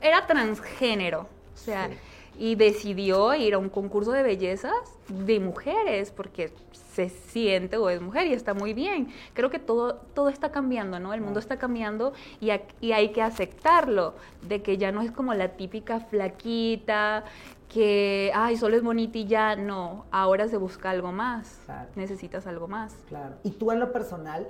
era 0.00 0.26
transgénero. 0.26 1.26
O 1.54 1.56
sea, 1.56 1.90
y 2.38 2.54
decidió 2.54 3.34
ir 3.34 3.54
a 3.54 3.58
un 3.58 3.68
concurso 3.68 4.12
de 4.12 4.22
bellezas 4.22 4.72
de 5.08 5.40
mujeres 5.40 6.12
porque 6.12 6.52
se 6.98 7.10
siente 7.10 7.76
o 7.76 7.90
es 7.90 8.00
mujer 8.00 8.26
y 8.26 8.32
está 8.32 8.54
muy 8.54 8.74
bien. 8.74 9.08
Creo 9.32 9.50
que 9.50 9.60
todo, 9.60 10.00
todo 10.14 10.28
está 10.28 10.50
cambiando, 10.50 10.98
¿no? 10.98 11.14
El 11.14 11.20
mundo 11.20 11.38
está 11.38 11.56
cambiando 11.56 12.12
y, 12.40 12.50
y 12.80 12.90
hay 12.90 13.10
que 13.12 13.22
aceptarlo, 13.22 14.14
de 14.42 14.62
que 14.62 14.78
ya 14.78 14.90
no 14.90 15.00
es 15.00 15.12
como 15.12 15.32
la 15.32 15.50
típica 15.50 16.00
flaquita 16.00 17.24
que, 17.68 18.32
ay, 18.34 18.56
solo 18.56 18.76
es 18.76 18.82
bonita 18.82 19.16
y 19.16 19.26
ya, 19.26 19.54
no, 19.54 20.06
ahora 20.10 20.48
se 20.48 20.56
busca 20.56 20.90
algo 20.90 21.12
más, 21.12 21.60
necesitas 21.94 22.48
algo 22.48 22.66
más. 22.66 22.96
Claro. 23.08 23.36
Y 23.44 23.50
tú 23.50 23.70
en 23.70 23.78
lo 23.78 23.92
personal, 23.92 24.48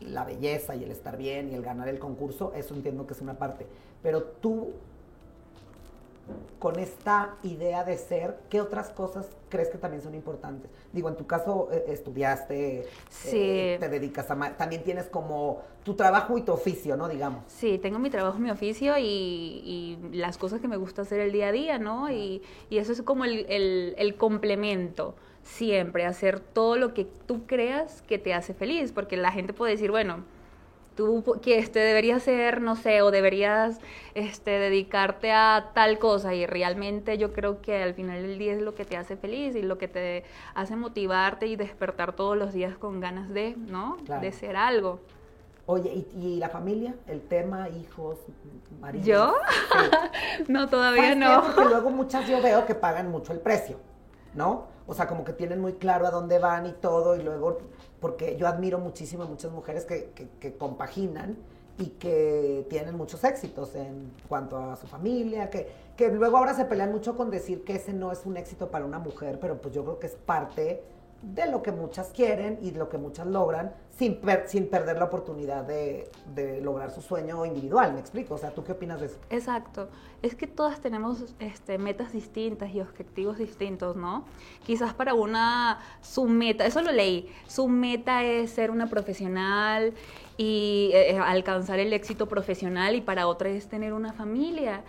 la 0.00 0.24
belleza 0.24 0.76
y 0.76 0.84
el 0.84 0.92
estar 0.92 1.16
bien 1.16 1.50
y 1.50 1.54
el 1.54 1.62
ganar 1.62 1.88
el 1.88 1.98
concurso, 1.98 2.52
eso 2.54 2.74
entiendo 2.74 3.08
que 3.08 3.14
es 3.14 3.20
una 3.20 3.34
parte, 3.34 3.66
pero 4.02 4.22
tú 4.22 4.70
con 6.58 6.78
esta 6.78 7.36
idea 7.42 7.84
de 7.84 7.96
ser, 7.96 8.38
¿qué 8.50 8.60
otras 8.60 8.90
cosas 8.90 9.28
crees 9.48 9.68
que 9.68 9.78
también 9.78 10.02
son 10.02 10.14
importantes? 10.14 10.70
Digo, 10.92 11.08
en 11.08 11.16
tu 11.16 11.26
caso 11.26 11.68
eh, 11.72 11.84
estudiaste, 11.88 12.86
eh, 13.26 13.76
te 13.78 13.88
dedicas 13.88 14.30
a... 14.30 14.56
También 14.56 14.82
tienes 14.82 15.06
como 15.06 15.62
tu 15.84 15.94
trabajo 15.94 16.36
y 16.36 16.42
tu 16.42 16.52
oficio, 16.52 16.96
¿no? 16.96 17.08
Digamos. 17.08 17.44
Sí, 17.46 17.78
tengo 17.78 17.98
mi 17.98 18.10
trabajo, 18.10 18.38
mi 18.38 18.50
oficio 18.50 18.94
y, 18.98 19.98
las 20.12 20.36
cosas 20.36 20.60
que 20.60 20.68
me 20.68 20.76
gusta 20.76 21.02
hacer 21.02 21.20
el 21.20 21.32
día 21.32 21.48
a 21.48 21.52
día, 21.52 21.78
¿no? 21.78 22.10
Y, 22.10 22.42
eso 22.70 22.92
es 22.92 23.02
como 23.02 23.24
el, 23.24 23.94
el 23.96 24.16
complemento 24.16 25.14
siempre, 25.42 26.04
hacer 26.04 26.40
todo 26.40 26.76
lo 26.76 26.92
que 26.92 27.04
tú 27.04 27.46
creas 27.46 28.02
que 28.02 28.18
te 28.18 28.34
hace 28.34 28.52
feliz, 28.54 28.92
porque 28.92 29.16
la 29.16 29.32
gente 29.32 29.52
puede 29.52 29.72
decir, 29.72 29.90
bueno, 29.90 30.24
tú 30.98 31.22
que 31.40 31.60
este 31.60 31.78
deberías 31.78 32.24
ser, 32.24 32.60
no 32.60 32.74
sé, 32.74 33.02
o 33.02 33.12
deberías 33.12 33.78
este 34.14 34.50
dedicarte 34.50 35.30
a 35.30 35.70
tal 35.72 36.00
cosa 36.00 36.34
y 36.34 36.44
realmente 36.44 37.16
yo 37.18 37.32
creo 37.32 37.62
que 37.62 37.80
al 37.80 37.94
final 37.94 38.20
del 38.20 38.36
día 38.36 38.54
es 38.54 38.60
lo 38.60 38.74
que 38.74 38.84
te 38.84 38.96
hace 38.96 39.16
feliz 39.16 39.54
y 39.54 39.62
lo 39.62 39.78
que 39.78 39.86
te 39.86 40.24
hace 40.56 40.74
motivarte 40.74 41.46
y 41.46 41.54
despertar 41.54 42.14
todos 42.16 42.36
los 42.36 42.52
días 42.52 42.76
con 42.76 42.98
ganas 42.98 43.28
de, 43.28 43.54
¿no? 43.56 43.96
De 44.20 44.32
ser 44.32 44.56
algo. 44.56 44.98
Oye, 45.66 46.04
¿y, 46.16 46.36
la 46.38 46.48
familia? 46.48 46.96
¿El 47.06 47.20
tema, 47.20 47.68
hijos, 47.68 48.18
marido? 48.80 49.04
¿Yo? 49.04 49.34
no, 50.48 50.68
todavía 50.68 51.14
no. 51.14 51.42
Porque 51.42 51.64
luego 51.70 51.90
muchas 51.90 52.26
yo 52.26 52.42
veo 52.42 52.66
que 52.66 52.74
pagan 52.74 53.08
mucho 53.08 53.32
el 53.32 53.38
precio, 53.38 53.76
¿no? 54.34 54.64
O 54.88 54.94
sea, 54.94 55.06
como 55.06 55.22
que 55.22 55.32
tienen 55.32 55.60
muy 55.60 55.74
claro 55.74 56.08
a 56.08 56.10
dónde 56.10 56.40
van 56.40 56.66
y 56.66 56.72
todo, 56.72 57.14
y 57.14 57.22
luego 57.22 57.58
porque 58.00 58.36
yo 58.36 58.46
admiro 58.46 58.78
muchísimo 58.78 59.24
a 59.24 59.26
muchas 59.26 59.52
mujeres 59.52 59.84
que, 59.84 60.10
que, 60.40 60.56
compaginan 60.56 61.36
y 61.78 61.86
que 61.90 62.66
tienen 62.68 62.96
muchos 62.96 63.22
éxitos 63.24 63.74
en 63.74 64.12
cuanto 64.28 64.56
a 64.56 64.76
su 64.76 64.86
familia, 64.86 65.50
que, 65.50 65.68
que 65.96 66.08
luego 66.08 66.36
ahora 66.36 66.54
se 66.54 66.64
pelean 66.64 66.90
mucho 66.90 67.16
con 67.16 67.30
decir 67.30 67.64
que 67.64 67.76
ese 67.76 67.92
no 67.92 68.12
es 68.12 68.26
un 68.26 68.36
éxito 68.36 68.70
para 68.70 68.84
una 68.84 68.98
mujer, 68.98 69.38
pero 69.40 69.60
pues 69.60 69.74
yo 69.74 69.84
creo 69.84 69.98
que 69.98 70.06
es 70.06 70.14
parte 70.14 70.82
de 71.22 71.50
lo 71.50 71.62
que 71.62 71.72
muchas 71.72 72.10
quieren 72.10 72.58
y 72.62 72.70
lo 72.70 72.88
que 72.88 72.96
muchas 72.96 73.26
logran 73.26 73.72
sin, 73.98 74.20
sin 74.46 74.68
perder 74.68 74.98
la 74.98 75.06
oportunidad 75.06 75.64
de, 75.64 76.08
de, 76.32 76.60
lograr 76.60 76.92
su 76.92 77.02
sueño 77.02 77.44
individual, 77.44 77.92
¿me 77.92 77.98
explico? 77.98 78.34
O 78.34 78.38
sea, 78.38 78.50
¿tú 78.50 78.62
qué 78.62 78.72
opinas 78.72 79.00
de 79.00 79.06
eso? 79.06 79.18
Exacto. 79.28 79.88
Es 80.22 80.36
que 80.36 80.46
todas 80.46 80.80
tenemos 80.80 81.34
este, 81.40 81.78
metas 81.78 82.12
distintas 82.12 82.72
y 82.72 82.80
objetivos 82.80 83.38
distintos, 83.38 83.96
¿no? 83.96 84.24
Quizás 84.64 84.94
para 84.94 85.14
una, 85.14 85.80
su 86.00 86.26
meta, 86.26 86.64
eso 86.64 86.80
lo 86.82 86.92
leí, 86.92 87.28
su 87.48 87.66
meta 87.66 88.22
es 88.22 88.50
ser 88.52 88.70
una 88.70 88.86
profesional 88.86 89.94
y 90.36 90.90
eh, 90.94 91.16
eh, 91.16 91.18
alcanzar 91.18 91.80
el 91.80 91.92
éxito 91.92 92.28
profesional 92.28 92.94
y 92.94 93.00
para 93.00 93.26
otra 93.26 93.48
es 93.48 93.68
tener 93.68 93.92
una 93.92 94.12
familia, 94.12 94.84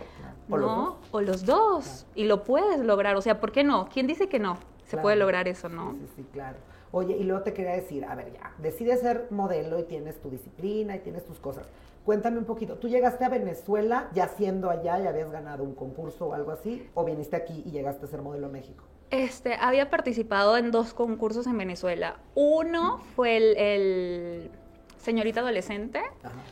¿no? 0.46 0.98
O 1.10 1.20
los 1.20 1.44
dos. 1.44 1.58
O 1.58 1.60
los 1.60 1.84
dos. 1.84 2.06
Y 2.14 2.24
lo 2.24 2.44
puedes 2.44 2.78
lograr, 2.78 3.16
o 3.16 3.22
sea, 3.22 3.40
¿por 3.40 3.50
qué 3.50 3.64
no? 3.64 3.88
¿Quién 3.92 4.06
dice 4.06 4.28
que 4.28 4.38
no? 4.38 4.56
Se 4.90 4.98
puede 4.98 5.16
lograr 5.16 5.46
eso, 5.46 5.68
¿no? 5.68 5.92
Sí, 5.92 6.06
sí, 6.16 6.26
claro. 6.32 6.58
Oye, 6.92 7.16
y 7.16 7.22
luego 7.22 7.42
te 7.42 7.52
quería 7.52 7.72
decir, 7.72 8.04
a 8.04 8.16
ver, 8.16 8.32
ya, 8.32 8.52
decides 8.58 9.00
ser 9.00 9.28
modelo 9.30 9.78
y 9.78 9.84
tienes 9.84 10.20
tu 10.20 10.28
disciplina 10.28 10.96
y 10.96 10.98
tienes 10.98 11.24
tus 11.24 11.38
cosas. 11.38 11.66
Cuéntame 12.04 12.38
un 12.38 12.44
poquito, 12.44 12.76
¿tú 12.76 12.88
llegaste 12.88 13.24
a 13.24 13.28
Venezuela 13.28 14.08
ya 14.12 14.26
siendo 14.26 14.70
allá 14.70 14.98
y 14.98 15.06
habías 15.06 15.30
ganado 15.30 15.62
un 15.62 15.74
concurso 15.74 16.26
o 16.26 16.34
algo 16.34 16.50
así? 16.50 16.88
¿O 16.94 17.04
viniste 17.04 17.36
aquí 17.36 17.62
y 17.64 17.70
llegaste 17.70 18.06
a 18.06 18.08
ser 18.08 18.22
modelo 18.22 18.46
a 18.46 18.50
México? 18.50 18.82
Este, 19.10 19.54
había 19.54 19.90
participado 19.90 20.56
en 20.56 20.72
dos 20.72 20.94
concursos 20.94 21.46
en 21.46 21.58
Venezuela. 21.58 22.16
Uno 22.34 22.98
fue 23.14 23.36
el, 23.36 24.50
señorita 24.96 25.40
adolescente, 25.40 26.00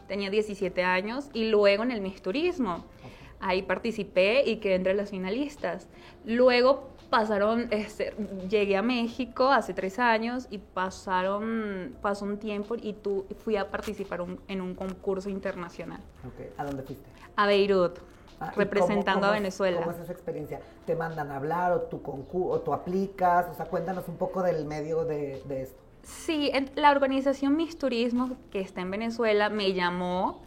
tenía 0.07 0.31
17 0.31 0.85
años, 0.85 1.31
y 1.33 1.49
luego 1.49 1.83
en 1.83 1.91
el 1.91 2.01
Miss 2.01 2.23
Turismo. 2.23 2.85
Ahí 3.41 3.63
participé 3.63 4.43
y 4.45 4.57
quedé 4.57 4.75
entre 4.75 4.95
las 4.95 5.11
finalistas. 5.11 5.87
Luego 6.25 6.89
pasaron, 7.11 7.69
este, 7.71 8.15
llegué 8.49 8.77
a 8.77 8.83
México 8.83 9.49
hace 9.49 9.75
tres 9.75 9.99
años 9.99 10.47
y 10.51 10.59
pasaron, 10.59 11.97
pasó 12.03 12.25
un 12.25 12.39
tiempo 12.39 12.77
y 12.81 12.93
tú, 12.93 13.27
fui 13.45 13.57
a 13.57 13.71
participar 13.71 14.25
en 14.49 14.61
un 14.61 14.75
concurso 14.75 15.29
internacional. 15.31 16.01
Okay. 16.35 16.51
¿A 16.57 16.65
dónde 16.65 16.83
fuiste? 16.83 17.09
A 17.37 17.47
Beirut. 17.47 17.99
Ah, 18.41 18.53
representando 18.55 19.27
a 19.27 19.33
Venezuela. 19.33 19.81
¿Cómo 19.81 19.91
es 19.91 19.99
esa 19.99 20.13
experiencia? 20.13 20.61
¿Te 20.87 20.95
mandan 20.95 21.33
a 21.33 21.37
hablar 21.37 21.73
o 21.73 21.81
tú, 21.83 22.01
o 22.07 22.61
tú 22.61 22.73
aplicas? 22.73 23.49
O 23.51 23.55
sea, 23.55 23.67
cuéntanos 23.67 24.07
un 24.07 24.17
poco 24.17 24.45
del 24.45 24.65
medio 24.65 25.05
de, 25.05 25.43
de 25.47 25.63
esto. 25.63 25.83
Sí, 26.05 26.53
la 26.77 26.93
organización 26.93 27.57
Mis 27.57 27.77
Turismo, 27.79 28.37
que 28.53 28.61
está 28.61 28.81
en 28.81 28.93
Venezuela, 28.93 29.51
me 29.51 29.73
llamó 29.73 30.41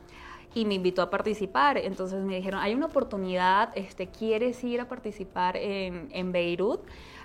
y 0.53 0.65
me 0.65 0.75
invitó 0.75 1.01
a 1.01 1.09
participar. 1.09 1.77
Entonces 1.77 2.23
me 2.23 2.35
dijeron, 2.35 2.59
hay 2.59 2.73
una 2.73 2.87
oportunidad, 2.87 3.69
este, 3.75 4.07
¿quieres 4.07 4.63
ir 4.63 4.81
a 4.81 4.87
participar 4.87 5.57
en, 5.57 6.09
en 6.11 6.31
Beirut 6.31 6.81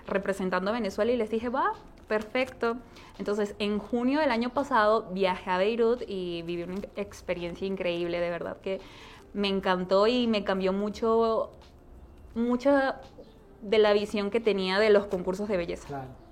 representando 0.06 0.70
a 0.70 0.74
Venezuela? 0.74 1.12
Y 1.12 1.16
les 1.16 1.30
dije, 1.30 1.48
va, 1.48 1.72
perfecto. 2.06 2.76
Entonces, 3.18 3.54
en 3.58 3.78
junio 3.78 4.20
del 4.20 4.30
año 4.30 4.50
pasado 4.50 5.08
viajé 5.12 5.50
a 5.50 5.58
Beirut 5.58 6.02
y 6.06 6.42
viví 6.42 6.62
una 6.62 6.76
experiencia 6.96 7.66
increíble, 7.66 8.20
de 8.20 8.30
verdad 8.30 8.58
que 8.60 8.80
me 9.32 9.48
encantó 9.48 10.06
y 10.06 10.26
me 10.26 10.44
cambió 10.44 10.72
mucho, 10.72 11.50
mucha 12.34 13.00
de 13.62 13.78
la 13.78 13.92
visión 13.92 14.30
que 14.30 14.40
tenía 14.40 14.78
de 14.78 14.90
los 14.90 15.06
concursos 15.06 15.48
de 15.48 15.56
belleza. 15.56 15.88
Claro. 15.88 16.25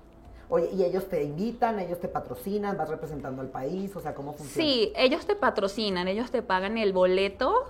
Oye, 0.49 0.69
¿y 0.73 0.83
ellos 0.83 1.09
te 1.09 1.23
invitan, 1.23 1.79
ellos 1.79 1.99
te 1.99 2.07
patrocinan, 2.07 2.77
vas 2.77 2.89
representando 2.89 3.41
al 3.41 3.49
país? 3.49 3.95
O 3.95 3.99
sea, 3.99 4.13
¿cómo 4.13 4.33
funciona? 4.33 4.69
Sí, 4.69 4.93
ellos 4.95 5.25
te 5.25 5.35
patrocinan, 5.35 6.07
ellos 6.07 6.29
te 6.29 6.41
pagan 6.41 6.77
el 6.77 6.93
boleto 6.93 7.65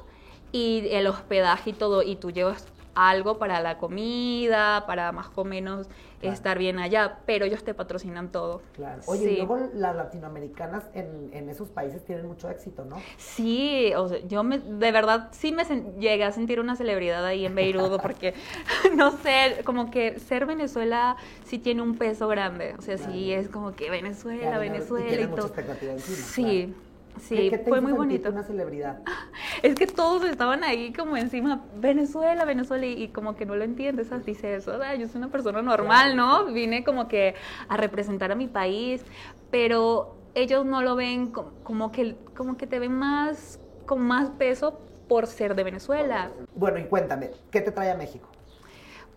y 0.51 0.88
el 0.91 1.08
hospedaje 1.08 1.70
y 1.72 1.74
todo, 1.74 2.03
y 2.03 2.15
tú 2.15 2.32
llevas 2.32 2.65
algo 2.96 3.38
para 3.38 3.60
la 3.60 3.78
comida, 3.78 4.86
para 4.88 5.12
más 5.12 5.30
o 5.36 5.44
menos 5.44 5.88
estar 6.22 6.58
bien 6.58 6.80
allá, 6.80 7.20
pero 7.25 7.46
ellos 7.46 7.64
te 7.64 7.74
patrocinan 7.74 8.32
todo. 8.32 8.62
Claro. 8.74 9.02
Oye, 9.06 9.34
y 9.34 9.38
luego 9.38 9.60
las 9.74 9.96
latinoamericanas 9.96 10.84
en, 10.94 11.30
en, 11.34 11.50
esos 11.50 11.70
países 11.70 12.04
tienen 12.04 12.25
mucho 12.25 12.50
éxito, 12.50 12.84
¿no? 12.86 12.96
Sí, 13.18 13.94
o 13.96 14.08
sea, 14.08 14.20
yo 14.25 14.44
me, 14.44 14.58
de 14.58 14.92
verdad 14.92 15.30
sí 15.32 15.52
me 15.52 15.64
llegué 16.00 16.24
a 16.24 16.32
sentir 16.32 16.60
una 16.60 16.75
celebridad 16.75 17.24
ahí 17.25 17.46
en 17.46 17.54
Beirut, 17.54 18.02
porque, 18.02 18.34
no 18.96 19.12
sé, 19.12 19.62
como 19.66 19.92
que 19.92 20.20
ser 20.20 20.46
Venezuela 20.46 21.18
sí 21.44 21.60
tiene 21.60 21.82
un 21.82 21.96
peso 21.96 22.28
grande, 22.28 22.74
o 22.78 22.82
sea, 22.82 22.98
sí 22.98 23.32
es 23.32 23.50
como 23.50 23.75
que 23.75 23.90
Venezuela, 23.90 24.58
Venezuela 24.58 25.22
y, 25.22 25.28
todo. 25.28 25.54
Sí. 26.00 26.74
Sí, 27.19 27.51
fue 27.67 27.81
muy 27.81 27.93
bonito. 27.93 28.29
Una 28.29 28.43
celebridad. 28.43 29.00
Es 29.63 29.75
que 29.75 29.88
todos 29.88 30.24
estaban 30.25 30.63
ahí 30.63 30.93
como 30.93 31.17
encima, 31.17 31.65
Venezuela, 31.77 32.45
Venezuela, 32.45 32.86
y, 32.86 33.07
como 33.07 33.36
que 33.36 33.45
no 33.45 33.55
lo 33.55 33.63
entiendes, 33.63 34.10
dice 34.25 34.55
eso, 34.55 34.79
yo 34.98 35.07
soy 35.07 35.17
una 35.17 35.29
persona 35.29 35.62
normal, 35.62 36.15
¿no? 36.15 36.45
Vine 36.45 36.84
como 36.84 37.07
que 37.07 37.36
a 37.67 37.77
representar 37.77 38.31
a 38.31 38.36
mi 38.36 38.48
país, 38.48 39.03
pero 39.50 40.17
ellos 40.36 40.65
no 40.65 40.81
lo 40.81 40.95
ven 40.95 41.31
como, 41.31 41.91
que, 41.91 42.15
como 42.36 42.57
que 42.57 42.67
te 42.67 42.79
ven 42.79 42.91
más, 42.91 43.60
con 43.86 44.01
más 44.01 44.29
peso 44.31 44.79
por 45.07 45.27
ser 45.27 45.55
de 45.55 45.63
Venezuela. 45.63 46.31
Bueno, 46.55 46.79
y 46.79 46.86
cuéntame, 46.86 47.31
¿qué 47.50 47.62
te 47.62 47.72
trae 47.72 47.91
a 47.91 47.95
México? 47.95 48.29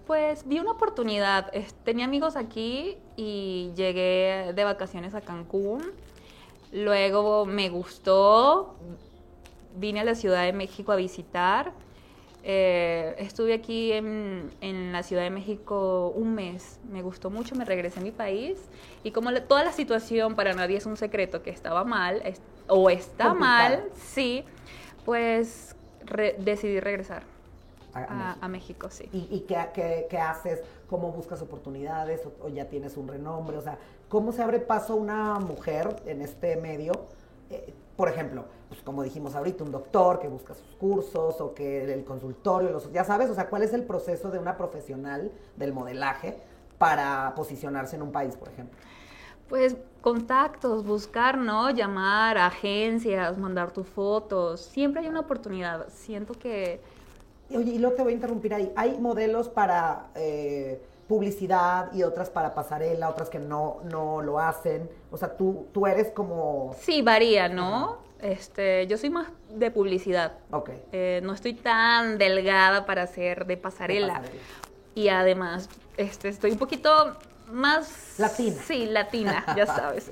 Pues 0.06 0.46
vi 0.46 0.58
una 0.58 0.70
oportunidad, 0.70 1.52
tenía 1.84 2.06
amigos 2.06 2.36
aquí 2.36 2.96
y 3.16 3.72
llegué 3.76 4.52
de 4.54 4.64
vacaciones 4.64 5.14
a 5.14 5.20
Cancún 5.20 5.82
Luego 6.72 7.46
me 7.46 7.70
gustó, 7.70 8.76
vine 9.76 10.00
a 10.00 10.04
la 10.04 10.14
Ciudad 10.14 10.44
de 10.44 10.52
México 10.52 10.92
a 10.92 10.96
visitar. 10.96 11.72
Eh, 12.44 13.14
estuve 13.18 13.52
aquí 13.52 13.92
en, 13.92 14.92
la 14.92 15.02
Ciudad 15.02 15.22
de 15.22 15.30
México 15.30 16.12
un 16.14 16.34
mes, 16.34 16.78
me 16.90 17.02
gustó 17.02 17.30
mucho, 17.30 17.54
me 17.54 17.64
regresé 17.64 18.00
a 18.00 18.02
mi 18.02 18.12
país 18.12 18.58
y 19.02 19.10
como 19.10 19.32
toda 19.42 19.64
la 19.64 19.72
situación 19.72 20.34
para 20.34 20.54
nadie 20.54 20.76
es 20.76 20.86
un 20.86 20.96
secreto 20.96 21.42
que 21.42 21.50
estaba 21.50 21.84
mal 21.84 22.22
o 22.68 22.90
está 22.90 23.34
mal, 23.34 23.84
sí, 23.94 24.44
pues 25.04 25.74
decidí 26.38 26.80
regresar. 26.80 27.24
A, 27.92 28.46
México. 28.48 28.90
sí. 28.90 29.08
¿Y, 29.12 29.40
qué, 29.40 30.18
haces? 30.18 30.62
¿Cómo 30.88 31.10
buscas 31.10 31.42
oportunidades? 31.42 32.20
o, 32.40 32.48
ya 32.48 32.66
tienes 32.66 32.96
un 32.96 33.08
renombre? 33.08 33.56
O 33.56 33.60
sea, 33.60 33.76
¿Cómo 34.08 34.32
se 34.32 34.42
abre 34.42 34.58
paso 34.58 34.96
una 34.96 35.38
mujer 35.38 35.96
en 36.06 36.22
este 36.22 36.56
medio? 36.56 36.92
Eh, 37.50 37.74
por 37.96 38.08
ejemplo, 38.08 38.44
pues 38.68 38.80
como 38.82 39.02
dijimos 39.02 39.34
ahorita, 39.34 39.64
un 39.64 39.72
doctor 39.72 40.18
que 40.18 40.28
busca 40.28 40.54
sus 40.54 40.74
cursos 40.76 41.40
o 41.40 41.54
que 41.54 41.92
el 41.92 42.04
consultorio, 42.04 42.70
los, 42.70 42.90
ya 42.92 43.04
sabes, 43.04 43.28
o 43.28 43.34
sea, 43.34 43.48
¿cuál 43.48 43.62
es 43.62 43.72
el 43.72 43.82
proceso 43.84 44.30
de 44.30 44.38
una 44.38 44.56
profesional 44.56 45.32
del 45.56 45.72
modelaje 45.72 46.38
para 46.78 47.34
posicionarse 47.34 47.96
en 47.96 48.02
un 48.02 48.12
país, 48.12 48.36
por 48.36 48.48
ejemplo? 48.48 48.78
Pues 49.48 49.76
contactos, 50.00 50.86
buscar, 50.86 51.38
¿no? 51.38 51.70
Llamar 51.70 52.38
a 52.38 52.46
agencias, 52.46 53.36
mandar 53.36 53.72
tus 53.72 53.86
fotos. 53.88 54.60
Siempre 54.60 55.02
hay 55.02 55.08
una 55.08 55.20
oportunidad. 55.20 55.88
Siento 55.88 56.34
que... 56.34 56.80
Oye, 57.50 57.72
y 57.72 57.78
luego 57.78 57.96
te 57.96 58.02
voy 58.02 58.12
a 58.12 58.14
interrumpir 58.14 58.54
ahí. 58.54 58.72
¿Hay 58.76 58.98
modelos 58.98 59.48
para... 59.48 60.10
Eh, 60.14 60.80
publicidad 61.08 61.90
y 61.94 62.02
otras 62.02 62.28
para 62.28 62.54
pasarela, 62.54 63.08
otras 63.08 63.30
que 63.30 63.38
no, 63.38 63.80
no 63.90 64.20
lo 64.20 64.38
hacen. 64.38 64.88
O 65.10 65.16
sea, 65.16 65.36
tú, 65.36 65.66
tú 65.72 65.86
eres 65.86 66.10
como... 66.10 66.76
Sí, 66.78 67.00
varía, 67.00 67.48
¿no? 67.48 67.98
Este, 68.20 68.86
yo 68.86 68.98
soy 68.98 69.10
más 69.10 69.28
de 69.48 69.70
publicidad. 69.70 70.34
Ok. 70.50 70.70
Eh, 70.92 71.20
no 71.24 71.32
estoy 71.32 71.54
tan 71.54 72.18
delgada 72.18 72.84
para 72.84 73.06
ser 73.06 73.46
de 73.46 73.56
pasarela. 73.56 74.22
Y 74.94 75.08
además, 75.08 75.70
este, 75.96 76.28
estoy 76.28 76.52
un 76.52 76.58
poquito 76.58 77.16
más... 77.50 78.18
Latina. 78.18 78.62
Sí, 78.66 78.86
latina, 78.86 79.44
ya 79.56 79.66
sabes. 79.66 80.10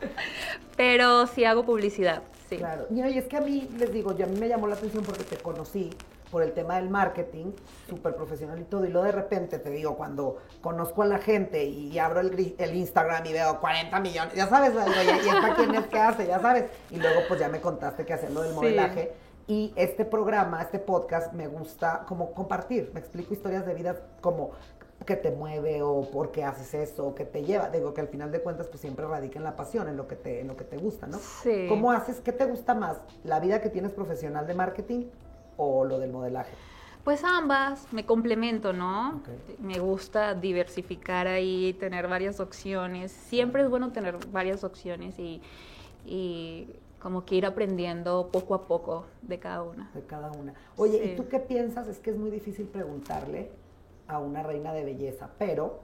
Pero 0.76 1.26
sí 1.26 1.44
hago 1.44 1.66
publicidad, 1.66 2.22
sí. 2.48 2.56
Claro. 2.56 2.86
Y, 2.90 3.02
y 3.02 3.18
es 3.18 3.26
que 3.26 3.36
a 3.36 3.40
mí, 3.42 3.68
les 3.76 3.92
digo, 3.92 4.16
yo 4.16 4.24
a 4.24 4.28
mí 4.28 4.38
me 4.38 4.48
llamó 4.48 4.68
la 4.68 4.74
atención 4.76 5.04
porque 5.04 5.24
te 5.24 5.36
conocí 5.36 5.90
por 6.34 6.42
el 6.42 6.52
tema 6.52 6.74
del 6.74 6.90
marketing, 6.90 7.52
súper 7.88 8.16
profesional 8.16 8.58
y 8.58 8.64
todo. 8.64 8.84
Y 8.84 8.88
luego 8.88 9.06
de 9.06 9.12
repente 9.12 9.60
te 9.60 9.70
digo, 9.70 9.96
cuando 9.96 10.38
conozco 10.60 11.02
a 11.02 11.06
la 11.06 11.18
gente 11.18 11.62
y 11.62 11.96
abro 11.96 12.18
el, 12.18 12.56
el 12.58 12.74
Instagram 12.74 13.24
y 13.26 13.32
veo 13.32 13.60
40 13.60 14.00
millones, 14.00 14.34
ya 14.34 14.48
sabes, 14.48 14.72
y, 14.74 15.28
esta 15.28 15.54
quién 15.54 15.76
es 15.76 15.86
que 15.86 16.00
hace, 16.00 16.26
ya 16.26 16.40
sabes. 16.40 16.64
Y 16.90 16.96
luego 16.96 17.20
pues 17.28 17.38
ya 17.38 17.48
me 17.48 17.60
contaste 17.60 18.04
que 18.04 18.14
haciendo 18.14 18.42
del 18.42 18.52
modelaje. 18.52 19.12
Y 19.46 19.72
este 19.76 20.04
programa, 20.04 20.60
este 20.60 20.80
podcast, 20.80 21.32
me 21.34 21.46
gusta 21.46 22.04
como 22.08 22.32
compartir. 22.32 22.90
Me 22.92 22.98
explico 22.98 23.32
historias 23.32 23.64
de 23.64 23.74
vida 23.74 23.94
como 24.20 24.50
que 25.06 25.14
te 25.14 25.30
mueve 25.30 25.82
o 25.82 26.10
por 26.10 26.32
qué 26.32 26.42
haces 26.42 26.74
eso, 26.74 27.06
o 27.06 27.14
que 27.14 27.26
te 27.26 27.44
lleva. 27.44 27.68
Digo 27.68 27.94
que 27.94 28.00
al 28.00 28.08
final 28.08 28.32
de 28.32 28.40
cuentas 28.40 28.66
pues 28.66 28.80
siempre 28.80 29.06
radica 29.06 29.38
en 29.38 29.44
la 29.44 29.54
pasión, 29.54 29.86
en 29.86 29.96
lo 29.96 30.08
que 30.08 30.16
te, 30.16 30.40
en 30.40 30.48
lo 30.48 30.56
que 30.56 30.64
te 30.64 30.78
gusta, 30.78 31.06
¿no? 31.06 31.18
Sí. 31.18 31.66
¿Cómo 31.68 31.92
haces? 31.92 32.20
¿Qué 32.20 32.32
te 32.32 32.44
gusta 32.44 32.74
más? 32.74 32.96
¿La 33.22 33.38
vida 33.38 33.60
que 33.60 33.68
tienes 33.68 33.92
profesional 33.92 34.48
de 34.48 34.54
marketing 34.54 35.04
o 35.56 35.84
lo 35.84 35.98
del 35.98 36.10
modelaje? 36.12 36.52
Pues 37.04 37.22
ambas, 37.22 37.92
me 37.92 38.06
complemento, 38.06 38.72
¿no? 38.72 39.20
Me 39.58 39.78
gusta 39.78 40.34
diversificar 40.34 41.26
ahí, 41.26 41.74
tener 41.74 42.08
varias 42.08 42.40
opciones. 42.40 43.12
Siempre 43.12 43.62
es 43.62 43.68
bueno 43.68 43.92
tener 43.92 44.16
varias 44.28 44.64
opciones 44.64 45.16
y, 45.18 45.42
como 46.98 47.26
que 47.26 47.34
ir 47.34 47.44
aprendiendo 47.44 48.30
poco 48.32 48.54
a 48.54 48.66
poco 48.66 49.04
de 49.20 49.38
cada 49.38 49.62
una. 49.62 49.90
De 49.92 50.02
cada 50.06 50.32
una. 50.32 50.54
Oye, 50.78 51.04
¿y 51.04 51.16
tú 51.16 51.28
qué 51.28 51.38
piensas? 51.38 51.88
Es 51.88 51.98
que 51.98 52.10
es 52.10 52.16
muy 52.16 52.30
difícil 52.30 52.66
preguntarle 52.66 53.50
a 54.08 54.18
una 54.18 54.42
reina 54.42 54.72
de 54.72 54.84
belleza, 54.84 55.28
pero 55.38 55.80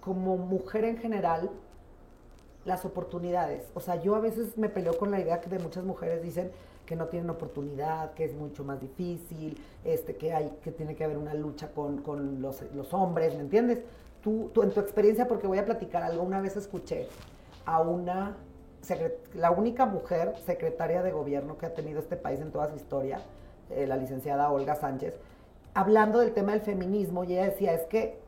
como 0.00 0.36
mujer 0.36 0.84
en 0.84 0.98
general, 0.98 1.50
las 2.64 2.84
oportunidades. 2.84 3.68
O 3.74 3.80
sea, 3.80 4.00
yo 4.00 4.14
a 4.14 4.20
veces 4.20 4.56
me 4.56 4.68
peleo 4.68 4.96
con 4.98 5.10
la 5.10 5.20
idea 5.20 5.40
que 5.40 5.50
de 5.50 5.58
muchas 5.58 5.82
mujeres 5.82 6.22
dicen 6.22 6.52
que 6.86 6.96
no 6.96 7.06
tienen 7.06 7.30
oportunidad, 7.30 8.12
que 8.14 8.24
es 8.24 8.34
mucho 8.34 8.64
más 8.64 8.80
difícil, 8.80 9.58
este, 9.84 10.16
que 10.16 10.32
hay, 10.32 10.58
que 10.62 10.70
tiene 10.70 10.94
que 10.94 11.04
haber 11.04 11.18
una 11.18 11.34
lucha 11.34 11.68
con, 11.72 12.02
con 12.02 12.42
los, 12.42 12.62
los, 12.74 12.92
hombres, 12.92 13.34
¿me 13.34 13.40
entiendes? 13.40 13.80
Tú, 14.22 14.50
tú, 14.52 14.62
en 14.62 14.70
tu 14.70 14.80
experiencia, 14.80 15.28
porque 15.28 15.46
voy 15.46 15.58
a 15.58 15.64
platicar 15.64 16.02
algo, 16.02 16.22
una 16.22 16.40
vez 16.40 16.56
escuché 16.56 17.08
a 17.66 17.80
una, 17.80 18.36
la 19.34 19.50
única 19.50 19.86
mujer 19.86 20.34
secretaria 20.44 21.02
de 21.02 21.12
gobierno 21.12 21.58
que 21.58 21.66
ha 21.66 21.74
tenido 21.74 22.00
este 22.00 22.16
país 22.16 22.40
en 22.40 22.50
toda 22.50 22.68
su 22.68 22.76
historia, 22.76 23.20
eh, 23.70 23.86
la 23.86 23.96
licenciada 23.96 24.50
Olga 24.50 24.74
Sánchez, 24.74 25.18
hablando 25.74 26.20
del 26.20 26.32
tema 26.32 26.52
del 26.52 26.60
feminismo, 26.60 27.24
y 27.24 27.32
ella 27.32 27.44
decía, 27.44 27.72
es 27.72 27.86
que 27.86 28.18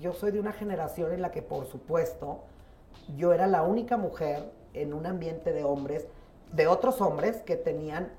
yo 0.00 0.12
soy 0.12 0.32
de 0.32 0.40
una 0.40 0.52
generación 0.52 1.12
en 1.12 1.22
la 1.22 1.30
que, 1.30 1.42
por 1.42 1.66
supuesto, 1.66 2.40
yo 3.16 3.32
era 3.32 3.46
la 3.46 3.62
única 3.62 3.96
mujer 3.96 4.50
en 4.72 4.92
un 4.92 5.06
ambiente 5.06 5.52
de 5.52 5.64
hombres, 5.64 6.06
de 6.54 6.66
otros 6.66 7.00
hombres 7.00 7.42
que 7.42 7.56
tenían 7.56 8.12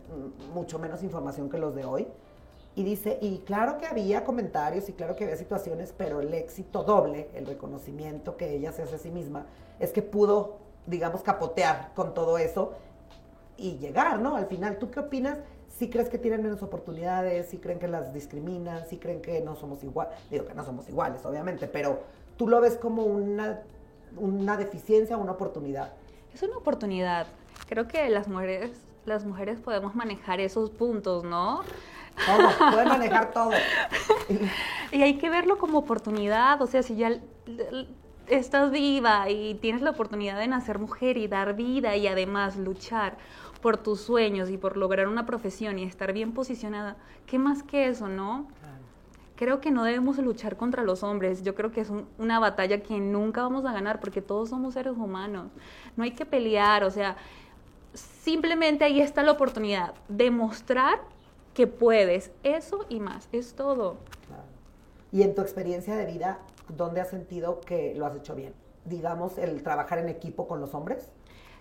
mucho 0.53 0.79
menos 0.79 1.03
información 1.03 1.49
que 1.49 1.57
los 1.57 1.75
de 1.75 1.85
hoy. 1.85 2.07
Y 2.75 2.83
dice, 2.83 3.17
y 3.21 3.39
claro 3.39 3.77
que 3.77 3.85
había 3.85 4.25
comentarios 4.25 4.89
y 4.89 4.93
claro 4.93 5.15
que 5.15 5.23
había 5.23 5.37
situaciones, 5.37 5.93
pero 5.97 6.19
el 6.19 6.33
éxito 6.33 6.83
doble, 6.83 7.29
el 7.33 7.45
reconocimiento 7.45 8.35
que 8.35 8.53
ella 8.53 8.73
se 8.73 8.83
hace 8.83 8.95
a 8.95 8.99
sí 8.99 9.11
misma, 9.11 9.45
es 9.79 9.91
que 9.91 10.01
pudo, 10.01 10.57
digamos, 10.85 11.23
capotear 11.23 11.93
con 11.95 12.13
todo 12.13 12.37
eso 12.37 12.73
y 13.55 13.77
llegar, 13.77 14.19
¿no? 14.19 14.35
Al 14.35 14.47
final, 14.47 14.77
¿tú 14.77 14.91
qué 14.91 14.99
opinas? 14.99 15.37
¿Sí 15.69 15.89
crees 15.89 16.09
que 16.09 16.17
tienen 16.17 16.43
menos 16.43 16.61
oportunidades? 16.63 17.47
¿Sí 17.47 17.59
creen 17.59 17.79
que 17.79 17.87
las 17.87 18.13
discriminan? 18.13 18.85
¿Sí 18.87 18.97
creen 18.97 19.21
que 19.21 19.39
no 19.39 19.55
somos 19.55 19.81
iguales? 19.83 20.13
Digo 20.29 20.45
que 20.45 20.53
no 20.53 20.65
somos 20.65 20.89
iguales, 20.89 21.25
obviamente, 21.25 21.67
pero 21.67 22.01
tú 22.35 22.49
lo 22.49 22.59
ves 22.59 22.75
como 22.75 23.03
una 23.05 23.61
una 24.17 24.57
deficiencia 24.57 25.17
una 25.17 25.33
oportunidad? 25.33 25.93
Es 26.33 26.43
una 26.43 26.57
oportunidad. 26.57 27.27
Creo 27.67 27.87
que 27.87 28.09
las 28.09 28.27
mujeres, 28.27 28.71
las 29.05 29.25
mujeres 29.25 29.59
podemos 29.59 29.95
manejar 29.95 30.39
esos 30.39 30.69
puntos, 30.69 31.23
¿no? 31.23 31.61
Todo, 32.25 32.71
pueden 32.71 32.87
manejar 32.87 33.31
todo. 33.31 33.51
y 34.91 35.01
hay 35.01 35.17
que 35.17 35.29
verlo 35.29 35.57
como 35.57 35.79
oportunidad, 35.79 36.61
o 36.61 36.67
sea, 36.67 36.83
si 36.83 36.95
ya 36.95 37.19
estás 38.27 38.71
viva 38.71 39.29
y 39.29 39.55
tienes 39.55 39.81
la 39.81 39.91
oportunidad 39.91 40.39
de 40.39 40.47
nacer 40.47 40.79
mujer 40.79 41.17
y 41.17 41.27
dar 41.27 41.55
vida 41.55 41.95
y 41.95 42.07
además 42.07 42.55
luchar 42.57 43.17
por 43.61 43.77
tus 43.77 44.01
sueños 44.01 44.49
y 44.49 44.57
por 44.57 44.77
lograr 44.77 45.07
una 45.07 45.25
profesión 45.25 45.77
y 45.79 45.83
estar 45.83 46.13
bien 46.13 46.33
posicionada, 46.33 46.97
¿qué 47.25 47.37
más 47.37 47.63
que 47.63 47.87
eso, 47.87 48.07
no? 48.07 48.47
creo 49.35 49.59
que 49.59 49.71
no 49.71 49.83
debemos 49.83 50.17
luchar 50.17 50.57
contra 50.57 50.83
los 50.83 51.03
hombres. 51.03 51.43
Yo 51.43 51.55
creo 51.55 51.71
que 51.71 51.81
es 51.81 51.91
una 52.17 52.39
batalla 52.39 52.81
que 52.81 52.99
nunca 52.99 53.41
vamos 53.41 53.65
a 53.65 53.73
ganar 53.73 53.99
porque 53.99 54.21
todos 54.21 54.49
somos 54.49 54.73
seres 54.73 54.93
humanos. 54.95 55.51
No 55.95 56.03
hay 56.03 56.11
que 56.11 56.25
pelear, 56.25 56.83
o 56.83 56.91
sea, 56.91 57.17
simplemente 58.25 58.83
ahí 58.83 58.99
está 59.01 59.21
la 59.21 59.31
oportunidad. 59.31 59.93
Demostrar 60.09 60.99
que 61.53 61.67
puedes. 61.67 62.31
Eso 62.43 62.85
y 62.89 62.99
más, 62.99 63.29
es 63.31 63.53
todo. 63.53 63.97
Y 65.11 65.21
en 65.21 65.35
tu 65.35 65.41
experiencia 65.41 65.95
de 65.95 66.05
vida, 66.05 66.39
¿dónde 66.67 66.99
has 67.01 67.09
sentido 67.09 67.61
que 67.61 67.93
lo 67.95 68.07
has 68.07 68.15
hecho 68.15 68.35
bien? 68.35 68.53
Digamos, 68.83 69.37
el 69.37 69.61
trabajar 69.61 69.99
en 69.99 70.09
equipo 70.09 70.47
con 70.47 70.59
los 70.59 70.73
hombres. 70.73 71.09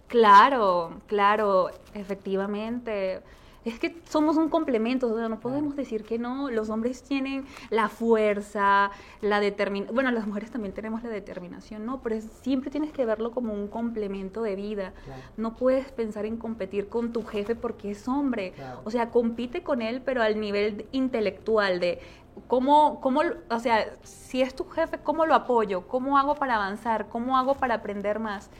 Claro, 0.08 1.00
claro, 1.06 1.70
efectivamente 1.92 3.20
es 3.64 3.78
que 3.78 4.00
somos 4.08 4.36
un 4.36 4.48
complemento, 4.48 5.12
o 5.12 5.16
sea, 5.16 5.28
no 5.28 5.40
podemos 5.40 5.76
decir 5.76 6.04
que 6.04 6.18
no, 6.18 6.50
los 6.50 6.70
hombres 6.70 7.02
tienen 7.02 7.44
la 7.70 7.88
fuerza, 7.88 8.90
la 9.20 9.40
determinación, 9.40 9.94
bueno, 9.94 10.10
las 10.10 10.26
mujeres 10.26 10.50
también 10.50 10.74
tenemos 10.74 11.02
la 11.02 11.10
determinación, 11.10 11.86
¿no? 11.86 12.02
Pero 12.02 12.20
siempre 12.42 12.70
tienes 12.70 12.92
que 12.92 13.04
verlo 13.04 13.30
como 13.30 13.52
un 13.52 13.68
complemento 13.68 14.42
de 14.42 14.56
vida. 14.56 14.92
No 15.36 15.56
puedes 15.56 15.90
pensar 15.92 16.26
en 16.26 16.36
competir 16.36 16.88
con 16.88 17.12
tu 17.12 17.22
jefe 17.24 17.54
porque 17.54 17.92
es 17.92 18.06
hombre. 18.08 18.54
O 18.84 18.90
sea, 18.90 19.10
compite 19.10 19.62
con 19.62 19.82
él, 19.82 20.02
pero 20.02 20.22
al 20.22 20.40
nivel 20.40 20.86
intelectual 20.92 21.80
de 21.80 22.00
¿Cómo, 22.48 23.00
cómo, 23.00 23.22
o 23.48 23.58
sea, 23.60 23.86
si 24.02 24.42
es 24.42 24.54
tu 24.56 24.64
jefe, 24.64 24.98
¿cómo 24.98 25.24
lo 25.24 25.34
apoyo? 25.34 25.86
¿Cómo 25.86 26.18
hago 26.18 26.34
para 26.34 26.56
avanzar? 26.56 27.08
¿Cómo 27.08 27.38
hago 27.38 27.54
para 27.54 27.74
aprender 27.74 28.18
más? 28.18 28.50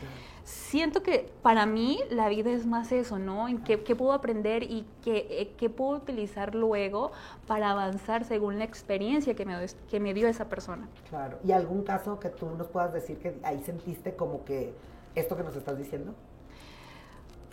Siento 0.45 1.03
que 1.03 1.31
para 1.43 1.65
mí 1.65 2.01
la 2.11 2.29
vida 2.29 2.51
es 2.51 2.67
más 2.67 2.93
eso, 2.93 3.19
¿no? 3.19 3.49
En 3.49 3.63
qué, 3.63 3.79
puedo 3.79 4.13
aprender 4.13 4.63
y 4.63 4.87
qué, 5.03 5.55
qué, 5.57 5.71
puedo 5.71 5.97
utilizar 5.97 6.55
luego 6.55 7.13
para 7.47 7.71
avanzar 7.71 8.25
según 8.25 8.59
la 8.59 8.65
experiencia 8.65 9.35
que 9.35 9.47
me, 9.47 9.57
que 9.91 10.01
me 10.01 10.13
dio 10.13 10.29
esa 10.29 10.49
persona. 10.49 10.89
Claro. 11.09 11.39
¿Y 11.45 11.53
algún 11.53 11.83
caso 11.83 12.21
que 12.21 12.29
tú 12.29 12.47
nos 12.57 12.69
puedas 12.69 12.93
decir 12.93 13.19
que 13.19 13.35
ahí 13.43 13.63
sentiste 13.63 14.15
como 14.15 14.45
que 14.45 14.75
esto 15.15 15.37
que 15.37 15.43
nos 15.43 15.57
estás 15.57 15.79
diciendo? 15.79 16.15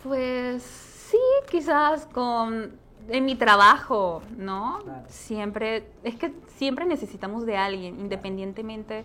Pues 0.02 0.62
sí, 0.62 1.18
quizás 1.50 2.06
con 2.06 2.80
en 3.08 3.24
mi 3.24 3.34
trabajo, 3.34 4.22
¿no? 4.36 4.78
Siempre, 5.08 5.88
es 6.04 6.14
que 6.14 6.32
siempre 6.56 6.84
necesitamos 6.84 7.46
de 7.46 7.56
alguien, 7.56 7.98
independientemente 7.98 9.04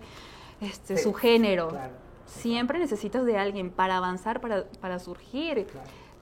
este, 0.61 0.97
su 0.97 1.13
género. 1.13 1.69
Claro 1.69 2.06
siempre 2.27 2.79
necesitas 2.79 3.25
de 3.25 3.37
alguien 3.37 3.71
para 3.71 3.97
avanzar, 3.97 4.39
para, 4.39 4.65
para 4.79 4.99
surgir. 4.99 5.67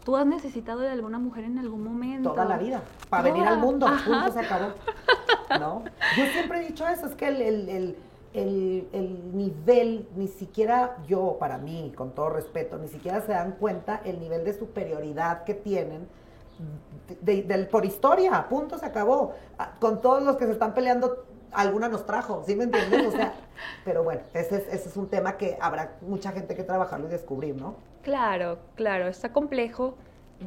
Tú 0.04 0.16
has 0.16 0.26
necesitado 0.26 0.80
de 0.82 0.90
alguna 0.90 1.20
mujer 1.20 1.44
en 1.44 1.58
algún 1.58 1.84
momento. 1.84 2.32
Toda 2.32 2.46
la 2.46 2.58
vida. 2.58 2.82
Para 3.10 3.24
venir 3.24 3.44
al 3.44 3.60
mundo. 3.60 3.88
Punto 4.06 4.32
se 4.32 4.40
acabó. 4.40 4.74
¿No? 5.60 5.84
Yo 6.18 6.26
siempre 6.28 6.62
he 6.62 6.68
dicho 6.68 6.88
eso, 6.88 7.08
es 7.08 7.16
que 7.16 7.28
el, 7.28 7.96
el, 8.34 9.32
nivel, 9.34 10.08
ni 10.16 10.28
siquiera 10.28 10.98
yo, 11.08 11.38
para 11.40 11.58
mí, 11.58 11.92
con 11.96 12.14
todo 12.14 12.30
respeto, 12.30 12.78
ni 12.78 12.88
siquiera 12.88 13.22
se 13.22 13.32
dan 13.32 13.54
cuenta 13.54 14.02
el 14.06 14.20
nivel 14.20 14.44
de 14.44 14.54
superioridad 14.54 15.44
que 15.44 15.54
tienen 15.54 16.08
por 17.70 17.86
historia, 17.86 18.48
punto, 18.48 18.78
se 18.78 18.86
acabó. 18.86 19.34
Ah, 19.58 19.74
con 19.80 20.02
todos 20.02 20.24
los 20.24 20.38
que 20.38 20.46
se 20.46 20.52
están 20.52 20.74
peleando 20.74 21.26
alguna 21.52 21.88
nos 21.90 22.06
trajo, 22.06 22.44
¿sí 22.46 22.56
me 22.56 22.66
entiendes? 22.66 23.08
O 23.08 23.12
sea, 23.12 23.34
pero 23.86 24.04
bueno, 24.04 24.22
ese 24.34 24.58
es, 24.58 24.68
ese 24.68 24.90
es 24.90 24.98
un 24.98 25.08
tema 25.08 25.38
que 25.38 25.58
habrá 25.62 25.98
mucha 26.02 26.32
gente 26.32 26.56
que 26.56 26.64
trabajarlo 26.64 27.08
y 27.08 27.12
descubrir, 27.12 27.56
¿no? 27.56 27.76
Claro, 28.04 28.60
claro, 28.76 29.08
está 29.08 29.32
complejo. 29.34 29.96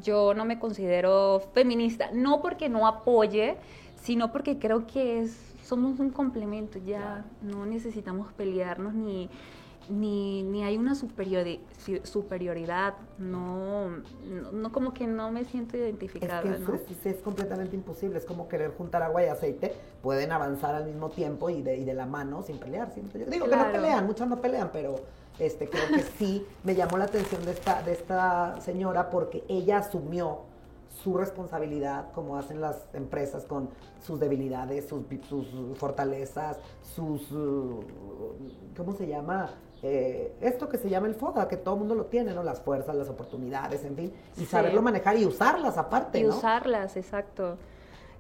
Yo 0.03 0.35
no 0.35 0.45
me 0.45 0.59
considero 0.59 1.41
feminista, 1.55 2.11
no 2.13 2.43
porque 2.43 2.69
no 2.69 2.87
apoye, 2.87 3.57
sino 3.97 4.31
porque 4.33 4.59
creo 4.59 4.87
que 4.87 5.21
es, 5.21 5.55
somos 5.65 5.99
un 5.99 6.11
complemento, 6.11 6.79
ya 6.79 7.25
no 7.43 7.65
necesitamos 7.67 8.33
pelearnos 8.35 8.95
ni 8.95 9.31
ni, 9.89 10.43
ni 10.43 10.65
hay 10.65 10.77
una 10.77 10.95
superioridad, 10.95 12.95
no, 13.19 13.91
no, 14.53 14.73
como 14.73 14.93
que 14.93 15.07
no 15.07 15.31
me 15.31 15.45
siento 15.45 15.77
identificada. 15.77 16.43
Es 16.43 16.99
que 17.03 17.11
es, 17.11 17.23
completamente 17.23 17.77
imposible, 17.77 18.19
es 18.19 18.25
como 18.25 18.49
querer 18.49 18.73
juntar 18.77 19.03
agua 19.03 19.25
y 19.25 19.27
aceite, 19.27 19.75
pueden 20.03 20.33
avanzar 20.33 20.75
al 20.75 20.87
mismo 20.87 21.11
tiempo 21.11 21.51
y 21.51 21.63
de, 21.63 21.79
y 21.79 21.85
de 21.85 21.95
la 21.95 22.07
mano 22.07 22.43
sin 22.43 22.59
pelear, 22.59 22.93
siento 22.93 23.19
yo. 23.19 23.27
Digo 23.27 23.49
que 23.49 23.57
no 23.57 23.73
pelean, 23.73 24.07
muchos 24.07 24.29
no 24.29 24.41
pelean, 24.41 24.71
pero 24.73 24.97
este, 25.39 25.69
creo 25.69 25.89
que 25.89 26.03
sí 26.19 26.47
me 26.65 26.75
llamó 26.75 26.99
la 26.99 27.05
atención 27.05 27.45
de 27.45 27.53
esta, 27.53 27.83
de 27.83 27.93
esta 27.93 28.61
señora 28.61 29.11
porque 29.11 29.45
ella 29.49 29.79
asumió 29.79 30.48
su 31.03 31.17
responsabilidad, 31.17 32.13
como 32.13 32.37
hacen 32.37 32.61
las 32.61 32.89
empresas 32.93 33.45
con 33.45 33.71
sus 34.05 34.19
debilidades, 34.19 34.89
sus, 34.89 35.05
sus 35.29 35.47
fortalezas, 35.79 36.59
sus, 36.83 37.31
uh, 37.33 37.85
¿cómo 38.77 38.93
se 38.93 39.07
llama? 39.07 39.51
Eh, 39.83 40.35
esto 40.41 40.69
que 40.69 40.77
se 40.77 40.89
llama 40.89 41.07
el 41.07 41.15
FODA, 41.15 41.47
que 41.47 41.57
todo 41.57 41.75
el 41.75 41.81
mundo 41.81 41.95
lo 41.95 42.07
tiene, 42.07 42.35
¿no? 42.35 42.43
Las 42.43 42.61
fuerzas, 42.61 42.97
las 42.97 43.09
oportunidades, 43.09 43.85
en 43.85 43.95
fin, 43.95 44.13
y 44.37 44.45
saberlo 44.45 44.83
manejar 44.83 45.17
y 45.17 45.25
usarlas 45.25 45.79
aparte, 45.79 46.19
y 46.19 46.27
usarlas, 46.27 46.97
exacto. 46.97 47.57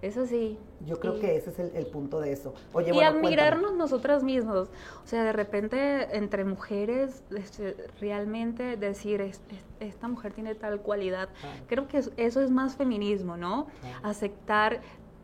Eso 0.01 0.27
sí. 0.27 0.59
Yo 0.87 1.01
creo 1.01 1.19
que 1.19 1.37
ese 1.37 1.51
es 1.51 1.59
el, 1.59 1.87
punto 1.87 2.21
de 2.21 2.33
eso. 2.33 2.55
Oye, 2.73 2.95
y 2.95 3.01
admirarnos 3.01 3.75
nosotras 3.75 4.23
mismos. 4.23 4.69
O 5.05 5.07
sea, 5.07 5.25
de 5.25 5.33
repente 5.33 6.17
entre 6.17 6.45
mujeres, 6.45 7.25
este, 7.37 7.77
realmente 8.01 8.77
decir, 8.77 9.33
esta 9.81 10.09
mujer 10.09 10.33
tiene 10.35 10.55
tal 10.55 10.81
cualidad. 10.81 11.29
Creo 11.67 11.89
que 11.89 11.99
eso 12.17 12.41
es 12.41 12.51
más 12.51 12.77
feminismo, 12.77 13.37
¿no? 13.37 13.67
Aceptar, 14.05 14.83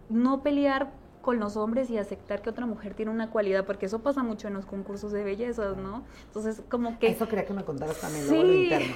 no 0.08 0.42
pelear 0.42 0.90
con 1.24 1.40
los 1.40 1.56
hombres 1.56 1.90
y 1.90 1.98
aceptar 1.98 2.42
que 2.42 2.50
otra 2.50 2.66
mujer 2.66 2.94
tiene 2.94 3.10
una 3.10 3.30
cualidad, 3.30 3.64
porque 3.64 3.86
eso 3.86 4.00
pasa 4.00 4.22
mucho 4.22 4.46
en 4.48 4.54
los 4.54 4.66
concursos 4.66 5.10
de 5.10 5.24
belleza, 5.24 5.72
¿no? 5.72 6.04
Entonces, 6.26 6.62
como 6.68 6.98
que... 6.98 7.08
Eso 7.08 7.26
quería 7.26 7.46
que 7.46 7.54
me 7.54 7.64
contaras 7.64 8.00
también 8.00 8.28
luego 8.28 8.42
lo 8.44 8.52
interno. 8.54 8.94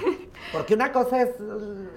Porque 0.53 0.75
una 0.75 0.91
cosa 0.91 1.23
es 1.23 1.31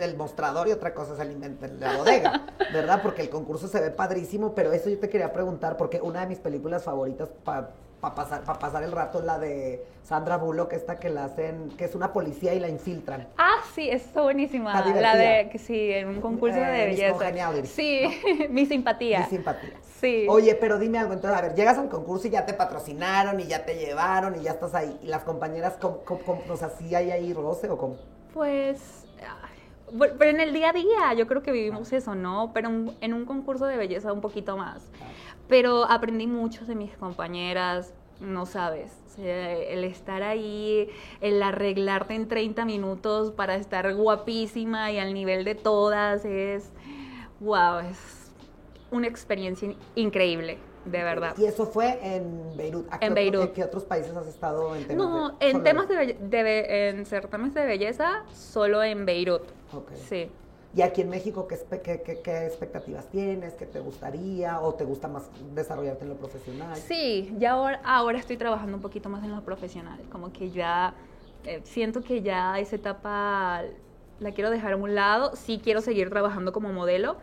el 0.01 0.17
mostrador 0.17 0.67
y 0.69 0.73
otra 0.73 0.95
cosa 0.95 1.15
es 1.15 1.21
el 1.21 1.33
invento, 1.33 1.67
la 1.79 1.99
bodega, 1.99 2.47
¿verdad? 2.73 3.03
Porque 3.03 3.23
el 3.23 3.29
concurso 3.29 3.69
se 3.69 3.81
ve 3.81 3.91
padrísimo, 3.91 4.55
pero 4.55 4.73
eso 4.73 4.89
yo 4.91 4.99
te 4.99 5.09
quería 5.09 5.33
preguntar, 5.33 5.77
porque 5.77 6.01
una 6.01 6.21
de 6.21 6.27
mis 6.27 6.39
películas 6.39 6.83
favoritas 6.83 7.29
para 7.45 7.71
pasar, 8.11 8.43
para 8.43 8.59
pasar 8.59 8.83
el 8.83 8.91
rato 8.93 9.23
la 9.23 9.39
de 9.39 9.85
Sandra 10.03 10.37
Bullock, 10.37 10.73
esta 10.73 10.99
que 10.99 11.09
la 11.09 11.25
hacen, 11.25 11.71
que 11.79 11.85
es 11.85 11.95
una 11.95 12.13
policía 12.13 12.53
y 12.53 12.59
la 12.61 12.69
infiltran. 12.69 13.29
Ah, 13.39 13.59
sí, 13.75 13.89
está 13.89 14.23
buenísima. 14.23 14.73
la 15.01 15.17
de, 15.17 15.49
que 15.51 15.59
sí, 15.59 15.93
en 15.93 16.09
un 16.09 16.21
concurso 16.21 16.59
de 16.59 16.83
Eh, 16.83 16.87
belleza. 16.87 17.67
Sí, 17.67 18.03
mi 18.51 18.67
simpatía. 18.67 19.21
Mi 19.21 19.27
simpatía. 19.27 19.71
Sí. 20.01 20.27
Oye, 20.29 20.57
pero 20.57 20.81
dime 20.81 20.99
algo, 20.99 21.13
entonces, 21.13 21.39
a 21.39 21.43
ver, 21.43 21.55
llegas 21.55 21.79
a 21.79 21.81
un 21.81 21.89
concurso 21.89 22.27
y 22.27 22.31
ya 22.31 22.45
te 22.45 22.55
patrocinaron 22.55 23.39
y 23.39 23.45
ya 23.45 23.65
te 23.65 23.77
llevaron 23.77 24.35
y 24.35 24.43
ya 24.43 24.51
estás 24.51 24.75
ahí. 24.75 24.99
¿Y 25.03 25.07
las 25.07 25.23
compañeras, 25.23 25.75
cómo, 25.81 25.99
cómo- 26.05 26.43
o 26.51 26.57
sea, 26.57 26.71
sí 26.71 26.93
hay 26.95 27.13
ahí 27.13 27.33
roce 27.33 27.71
o 27.71 27.79
cómo? 27.79 27.97
Pues, 28.35 29.07
pero 30.19 30.31
en 30.31 30.41
el 30.41 30.53
día 30.53 30.71
a 30.71 30.73
día 30.73 31.15
yo 31.17 31.27
creo 31.29 31.43
que 31.43 31.53
vivimos 31.53 31.93
eso, 31.93 32.15
¿no? 32.17 32.51
Pero 32.53 32.69
en 33.01 33.15
un 33.15 33.25
concurso 33.27 33.67
de 33.67 33.77
belleza 33.77 34.13
un 34.13 34.21
poquito 34.21 34.57
más. 34.57 34.83
Pero 35.53 35.85
aprendí 35.85 36.27
mucho 36.27 36.65
de 36.65 36.75
mis 36.75 36.97
compañeras, 36.97 37.93
no 38.21 38.47
sabes. 38.47 38.91
O 39.07 39.11
sea, 39.17 39.53
el 39.53 39.85
estar 39.85 40.23
ahí, 40.23 40.89
el 41.21 41.43
arreglarte 41.43 42.15
en 42.15 42.27
30 42.27 42.65
minutos 42.65 43.33
para 43.33 43.57
estar 43.57 43.95
guapísima 43.95 44.91
y 44.93 44.99
al 44.99 45.13
nivel 45.13 45.45
de 45.45 45.55
todas 45.55 46.25
es, 46.25 46.71
wow, 47.41 47.81
es 47.81 48.31
una 48.91 49.09
experiencia 49.09 49.67
in- 49.69 49.77
increíble, 49.95 50.57
de 50.87 51.03
verdad. 51.05 51.35
Y 51.37 51.45
eso 51.45 51.67
fue 51.67 51.99
en 52.03 52.57
Beirut. 52.57 52.87
¿A 52.91 52.99
qué 52.99 53.05
En 53.05 53.13
otro- 53.13 53.23
Beirut. 53.23 53.43
¿En 53.43 53.53
qué 53.53 53.65
otros 53.65 53.85
países 53.85 54.17
has 54.17 54.27
estado 54.29 54.75
en 54.75 54.87
temas 54.87 55.07
No, 55.07 55.29
de, 55.39 55.51
en 55.51 55.63
temas 55.63 55.87
de, 55.87 56.17
de 56.19 56.89
en 56.89 57.05
certámenes 57.05 57.53
de 57.53 57.67
belleza, 57.67 58.25
solo 58.33 58.83
en 58.83 59.05
Beirut. 59.05 59.43
Ok. 59.75 59.91
Sí. 60.09 60.31
¿Y 60.75 60.81
aquí 60.81 61.03
en 61.03 61.11
México 61.11 61.47
qué, 61.47 61.57
espe- 61.57 61.83
qué- 61.83 62.01
qué- 62.03 62.21
qué 62.23 62.47
expectativas 62.47 63.07
tienes? 63.11 63.53
¿Qué 63.55 63.67
te 63.67 63.79
gustaría? 63.81 64.59
¿O 64.61 64.73
te 64.75 64.85
gusta 64.85 65.07
más 65.07 65.25
desarrollarte 65.55 66.05
en 66.05 66.09
lo 66.11 66.17
profesional? 66.17 66.75
Sí, 66.77 67.35
ya 67.39 67.53
ahora, 67.53 67.81
ahora 67.85 68.19
estoy 68.19 68.39
trabajando 68.39 68.77
un 68.77 68.83
poquito 68.83 69.11
más 69.11 69.23
en 69.23 69.33
lo 69.33 69.43
profesional, 69.43 70.01
como 70.11 70.33
que 70.33 70.51
ya 70.51 70.95
eh, 71.45 71.61
siento 71.65 72.01
que 72.01 72.23
ya 72.23 72.59
esa 72.59 72.77
etapa 72.77 73.63
la 74.19 74.33
quiero 74.33 74.49
dejar 74.51 74.73
a 74.73 74.77
un 74.77 74.95
lado, 74.95 75.37
sí 75.37 75.61
quiero 75.63 75.83
seguir 75.83 76.09
trabajando 76.09 76.53
como 76.53 76.73
modelo, 76.73 77.17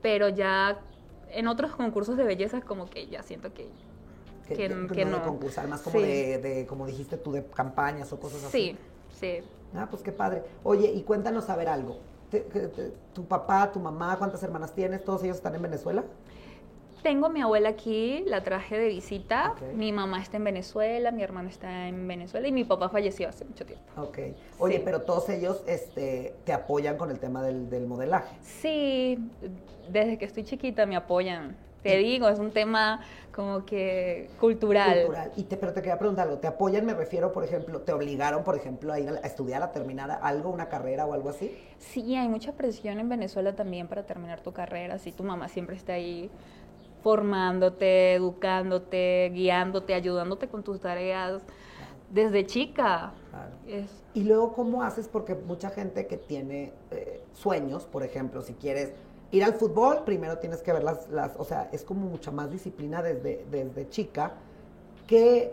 pero 0.00 0.28
ya 0.30 0.80
en 1.30 1.46
otros 1.48 1.72
concursos 1.74 2.16
de 2.16 2.24
belleza 2.24 2.62
como 2.62 2.86
que 2.88 3.06
ya 3.08 3.22
siento 3.22 3.52
que 3.52 3.68
Que, 4.48 4.54
que- 4.54 4.68
que 4.68 4.86
que 4.94 5.04
no 5.04 5.10
de 5.10 5.18
no. 5.18 5.22
concursar, 5.24 5.68
más 5.68 5.82
como 5.82 5.98
Sí. 5.98 6.04
de, 6.06 6.38
de, 6.38 6.66
como 6.66 6.86
dijiste 6.86 7.16
tú, 7.18 7.32
de 7.32 7.44
campañas 7.44 8.10
o 8.14 8.20
cosas 8.20 8.44
así. 8.44 8.76
sí, 9.10 9.40
sí. 9.40 9.44
Ah, 9.76 9.88
pues 9.90 10.02
qué 10.02 10.12
padre. 10.12 10.42
Oye, 10.62 10.90
y 10.90 11.02
cuéntanos 11.02 11.50
a 11.50 11.56
ver 11.56 11.68
algo. 11.68 11.98
¿Tu 13.12 13.24
papá, 13.24 13.70
tu 13.72 13.80
mamá, 13.80 14.16
cuántas 14.18 14.42
hermanas 14.42 14.72
tienes? 14.74 15.04
¿Todos 15.04 15.22
ellos 15.24 15.36
están 15.36 15.54
en 15.54 15.62
Venezuela? 15.62 16.04
Tengo 17.02 17.26
a 17.26 17.28
mi 17.28 17.42
abuela 17.42 17.68
aquí, 17.68 18.24
la 18.26 18.42
traje 18.42 18.78
de 18.78 18.88
visita, 18.88 19.54
mi 19.74 19.92
mamá 19.92 20.22
está 20.22 20.38
en 20.38 20.44
Venezuela, 20.44 21.10
mi 21.10 21.22
hermano 21.22 21.50
está 21.50 21.86
en 21.86 22.08
Venezuela 22.08 22.48
y 22.48 22.52
mi 22.52 22.64
papá 22.64 22.88
falleció 22.88 23.28
hace 23.28 23.44
mucho 23.44 23.66
tiempo. 23.66 23.84
Ok. 24.00 24.18
Oye, 24.58 24.76
Sí. 24.78 24.82
pero 24.86 25.02
todos 25.02 25.28
ellos 25.28 25.62
este, 25.66 26.34
te 26.44 26.54
apoyan 26.54 26.96
con 26.96 27.10
el 27.10 27.18
tema 27.18 27.42
del, 27.42 27.68
del 27.68 27.86
modelaje. 27.86 28.34
Sí, 28.40 29.18
desde 29.90 30.16
que 30.16 30.24
estoy 30.24 30.44
chiquita 30.44 30.86
me 30.86 30.96
apoyan. 30.96 31.54
Te 31.84 31.98
digo, 31.98 32.28
es 32.28 32.38
un 32.38 32.50
tema 32.50 33.00
como 33.34 33.66
que 33.66 34.30
cultural. 34.40 35.02
Cultural. 35.02 35.32
Y 35.36 35.42
te, 35.44 35.58
pero 35.58 35.74
te 35.74 35.82
quería 35.82 35.98
preguntar 35.98 36.26
algo. 36.26 36.40
¿Te 36.40 36.46
apoyan? 36.46 36.86
Me 36.86 36.94
refiero, 36.94 37.30
por 37.30 37.44
ejemplo, 37.44 37.82
¿te 37.82 37.92
obligaron, 37.92 38.42
por 38.42 38.56
ejemplo, 38.56 38.90
a 38.90 38.98
ir 38.98 39.08
a, 39.10 39.26
estudiar, 39.26 39.62
a 39.62 39.70
terminar 39.70 40.18
algo, 40.22 40.48
una 40.48 40.70
carrera 40.70 41.04
o 41.04 41.12
algo 41.12 41.28
así? 41.28 41.54
Sí, 41.78 42.16
hay 42.16 42.28
mucha 42.28 42.52
presión 42.52 42.98
en 43.00 43.08
Venezuela 43.10 43.54
también 43.54 43.86
para 43.86 44.04
terminar 44.04 44.40
tu 44.40 44.52
carrera. 44.52 44.98
Si 44.98 45.12
tu 45.12 45.24
mamá 45.24 45.48
siempre 45.48 45.76
está 45.76 45.92
ahí 45.92 46.30
formándote, 47.02 48.14
educándote, 48.14 49.30
guiándote, 49.34 49.92
ayudándote 49.92 50.48
con 50.48 50.62
tus 50.62 50.80
tareas 50.80 51.42
desde 52.10 52.46
chica. 52.46 53.12
Claro. 53.28 53.52
Es, 53.68 53.90
Y 54.14 54.24
luego, 54.24 54.54
¿cómo 54.54 54.82
haces? 54.82 55.06
Porque 55.08 55.34
mucha 55.34 55.68
gente 55.68 56.06
que 56.06 56.16
tiene 56.16 56.72
eh, 56.92 57.22
sueños, 57.34 57.84
por 57.84 58.04
ejemplo, 58.04 58.40
si 58.40 58.54
quieres 58.54 58.94
ir 59.36 59.44
al 59.44 59.54
fútbol, 59.54 60.04
primero 60.04 60.38
tienes 60.38 60.62
que 60.62 60.72
ver 60.72 60.84
las, 60.84 61.08
las 61.10 61.32
o 61.38 61.44
sea, 61.44 61.68
es 61.72 61.82
como 61.84 62.06
mucha 62.06 62.30
más 62.30 62.50
disciplina 62.50 63.02
desde, 63.02 63.44
desde 63.50 63.88
chica. 63.88 64.32
¿Qué 65.06 65.52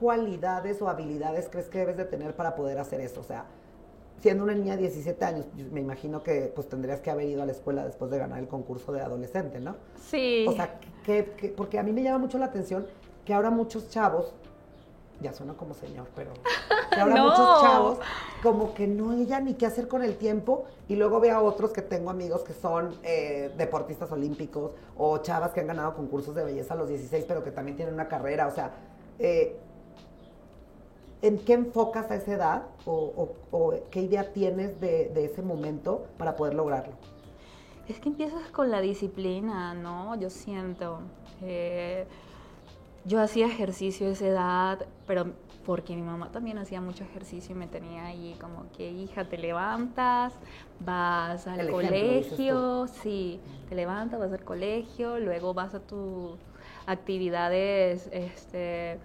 cualidades 0.00 0.80
o 0.82 0.88
habilidades 0.88 1.48
crees 1.50 1.68
que 1.68 1.78
debes 1.78 1.96
de 1.96 2.04
tener 2.04 2.34
para 2.34 2.54
poder 2.54 2.78
hacer 2.78 3.00
eso? 3.00 3.20
O 3.20 3.24
sea, 3.24 3.44
siendo 4.20 4.44
una 4.44 4.54
niña 4.54 4.74
de 4.76 4.82
17 4.82 5.24
años, 5.24 5.46
me 5.70 5.80
imagino 5.80 6.22
que 6.22 6.52
pues 6.54 6.68
tendrías 6.68 7.00
que 7.00 7.10
haber 7.10 7.26
ido 7.28 7.42
a 7.42 7.46
la 7.46 7.52
escuela 7.52 7.84
después 7.84 8.10
de 8.10 8.18
ganar 8.18 8.38
el 8.40 8.48
concurso 8.48 8.92
de 8.92 9.00
adolescente, 9.00 9.60
¿no? 9.60 9.76
sí. 10.02 10.44
O 10.48 10.52
sea, 10.52 10.80
¿qué- 11.04 11.32
qué- 11.36 11.48
porque 11.50 11.78
a 11.78 11.82
mí 11.82 11.92
me 11.92 12.02
llama 12.02 12.18
mucho 12.18 12.38
la 12.38 12.46
atención 12.46 12.86
que 13.24 13.34
ahora 13.34 13.50
muchos 13.50 13.90
chavos, 13.90 14.32
ya 15.20 15.32
suena 15.32 15.52
como 15.54 15.74
señor, 15.74 16.06
pero 16.16 16.30
que 16.94 17.00
ahora 17.00 17.14
No. 17.16 17.24
muchos 17.24 17.60
chavos 17.60 17.98
como 18.42 18.72
que 18.74 18.86
no 18.86 19.20
ya 19.22 19.40
ni 19.40 19.54
qué 19.54 19.66
hacer 19.66 19.88
con 19.88 20.02
el 20.04 20.16
tiempo 20.16 20.64
y 20.88 20.94
luego 20.96 21.18
veo 21.20 21.36
a 21.36 21.42
otros 21.42 21.72
que 21.72 21.82
tengo 21.82 22.10
amigos 22.10 22.42
que 22.42 22.52
son 22.52 22.94
eh, 23.02 23.52
deportistas 23.58 24.12
olímpicos 24.12 24.72
o 24.96 25.18
chavas 25.18 25.50
que 25.52 25.60
han 25.60 25.66
ganado 25.66 25.94
concursos 25.94 26.34
de 26.34 26.44
belleza 26.44 26.74
a 26.74 26.76
los 26.76 26.88
16 26.88 27.24
pero 27.26 27.42
que 27.42 27.50
también 27.50 27.76
tienen 27.76 27.94
una 27.94 28.06
carrera, 28.08 28.46
o 28.46 28.52
sea, 28.52 28.70
eh, 29.18 29.56
¿en 31.22 31.38
qué 31.38 31.54
enfocas 31.54 32.10
a 32.10 32.14
esa 32.14 32.32
edad 32.32 32.62
o, 32.86 32.92
o- 33.50 33.56
o 33.56 33.74
qué 33.90 34.02
idea 34.02 34.32
tienes 34.32 34.80
de, 34.80 35.08
de 35.12 35.24
ese 35.24 35.42
momento 35.42 36.06
para 36.16 36.36
poder 36.36 36.54
lograrlo? 36.54 36.92
Es 37.88 37.98
que 38.00 38.08
empiezas 38.10 38.48
con 38.50 38.70
la 38.70 38.80
disciplina, 38.80 39.72
¿no? 39.74 40.14
Yo 40.14 40.28
siento. 40.30 41.00
Eh, 41.42 42.06
yo 43.04 43.20
hacía 43.20 43.46
ejercicio 43.46 44.08
a 44.08 44.10
esa 44.10 44.26
edad, 44.26 44.86
pero 45.06 45.32
porque 45.68 45.94
mi 45.94 46.00
mamá 46.00 46.32
también 46.32 46.56
hacía 46.56 46.80
mucho 46.80 47.04
ejercicio 47.04 47.54
y 47.54 47.58
me 47.58 47.66
tenía 47.66 48.06
ahí 48.06 48.34
como 48.40 48.72
que, 48.74 48.90
hija, 48.90 49.26
te 49.26 49.36
levantas, 49.36 50.32
vas 50.80 51.46
al 51.46 51.60
El 51.60 51.68
ejemplo, 51.68 51.90
dices 51.90 52.30
colegio, 52.30 52.86
sí, 52.86 53.38
te 53.68 53.74
levantas, 53.74 54.18
vas 54.18 54.32
al 54.32 54.44
colegio, 54.44 55.18
luego 55.18 55.52
vas 55.52 55.74
a 55.74 55.80
tus 55.80 56.38
actividades 56.86 58.08
este, 58.12 58.98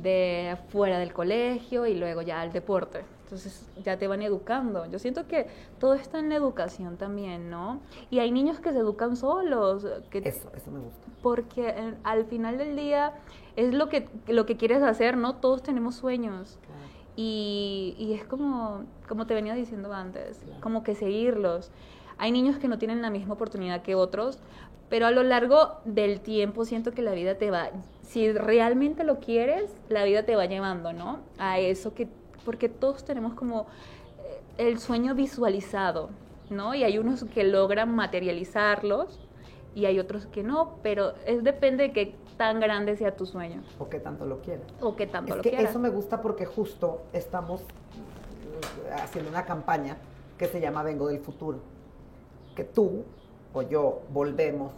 de 0.00 0.56
fuera 0.68 1.00
del 1.00 1.12
colegio 1.12 1.84
y 1.84 1.96
luego 1.96 2.22
ya 2.22 2.42
al 2.42 2.52
deporte. 2.52 3.02
Entonces 3.28 3.68
ya 3.84 3.98
te 3.98 4.08
van 4.08 4.22
educando. 4.22 4.86
Yo 4.86 4.98
siento 4.98 5.26
que 5.26 5.48
todo 5.78 5.92
está 5.92 6.18
en 6.18 6.30
la 6.30 6.36
educación 6.36 6.96
también, 6.96 7.50
¿no? 7.50 7.80
Y 8.10 8.20
hay 8.20 8.30
niños 8.30 8.58
que 8.58 8.72
se 8.72 8.78
educan 8.78 9.16
solos, 9.16 9.86
que 10.08 10.20
Eso, 10.24 10.50
eso 10.56 10.70
me 10.70 10.78
gusta. 10.80 10.98
porque 11.22 11.68
eh, 11.68 11.94
al 12.04 12.24
final 12.24 12.56
del 12.56 12.74
día 12.74 13.12
es 13.56 13.74
lo 13.74 13.90
que, 13.90 14.08
lo 14.28 14.46
que 14.46 14.56
quieres 14.56 14.82
hacer, 14.82 15.18
¿no? 15.18 15.34
Todos 15.34 15.62
tenemos 15.62 15.94
sueños. 15.96 16.58
Claro. 16.64 16.80
Y, 17.16 17.94
y 17.98 18.14
es 18.14 18.24
como, 18.24 18.84
como 19.06 19.26
te 19.26 19.34
venía 19.34 19.52
diciendo 19.52 19.92
antes, 19.92 20.38
Claro. 20.38 20.60
como 20.62 20.82
que 20.82 20.94
seguirlos. 20.94 21.70
Hay 22.16 22.32
niños 22.32 22.56
que 22.56 22.66
no 22.66 22.78
tienen 22.78 23.02
la 23.02 23.10
misma 23.10 23.34
oportunidad 23.34 23.82
que 23.82 23.94
otros, 23.94 24.38
pero 24.88 25.04
a 25.04 25.10
lo 25.10 25.22
largo 25.22 25.80
del 25.84 26.20
tiempo 26.20 26.64
siento 26.64 26.92
que 26.92 27.02
la 27.02 27.12
vida 27.12 27.34
te 27.34 27.50
va, 27.50 27.68
si 28.00 28.32
realmente 28.32 29.04
lo 29.04 29.18
quieres, 29.18 29.70
la 29.90 30.02
vida 30.04 30.22
te 30.22 30.34
va 30.34 30.46
llevando, 30.46 30.94
¿no? 30.94 31.18
A 31.38 31.58
eso 31.58 31.92
que, 31.92 32.08
porque 32.44 32.68
todos 32.68 33.04
tenemos 33.04 33.34
como 33.34 33.66
eh, 34.18 34.40
el 34.58 34.78
sueño 34.78 35.14
visualizado, 35.14 36.10
¿no? 36.50 36.74
Y 36.74 36.84
hay 36.84 36.98
unos 36.98 37.24
que 37.24 37.44
logran 37.44 37.94
materializarlos 37.94 39.20
y 39.74 39.86
hay 39.86 39.98
otros 39.98 40.26
que 40.26 40.42
no, 40.42 40.76
pero 40.82 41.14
es 41.26 41.44
depende 41.44 41.84
de 41.84 41.92
qué 41.92 42.14
tan 42.36 42.60
grande 42.60 42.96
sea 42.96 43.16
tu 43.16 43.26
sueño 43.26 43.62
o 43.78 43.88
qué 43.88 43.98
tanto 44.00 44.24
lo 44.24 44.40
quieres. 44.40 44.64
o 44.80 44.96
qué 44.96 45.06
tanto 45.06 45.32
Es 45.32 45.36
lo 45.36 45.42
que 45.42 45.50
quieras. 45.50 45.70
eso 45.70 45.78
me 45.78 45.88
gusta 45.88 46.22
porque 46.22 46.46
justo 46.46 47.02
estamos 47.12 47.60
eh, 47.60 48.92
haciendo 48.94 49.30
una 49.30 49.44
campaña 49.44 49.96
que 50.36 50.46
se 50.46 50.60
llama 50.60 50.82
Vengo 50.82 51.08
del 51.08 51.18
Futuro. 51.18 51.58
Que 52.54 52.64
tú 52.64 53.04
o 53.52 53.62
yo 53.62 54.02
volvemos 54.12 54.72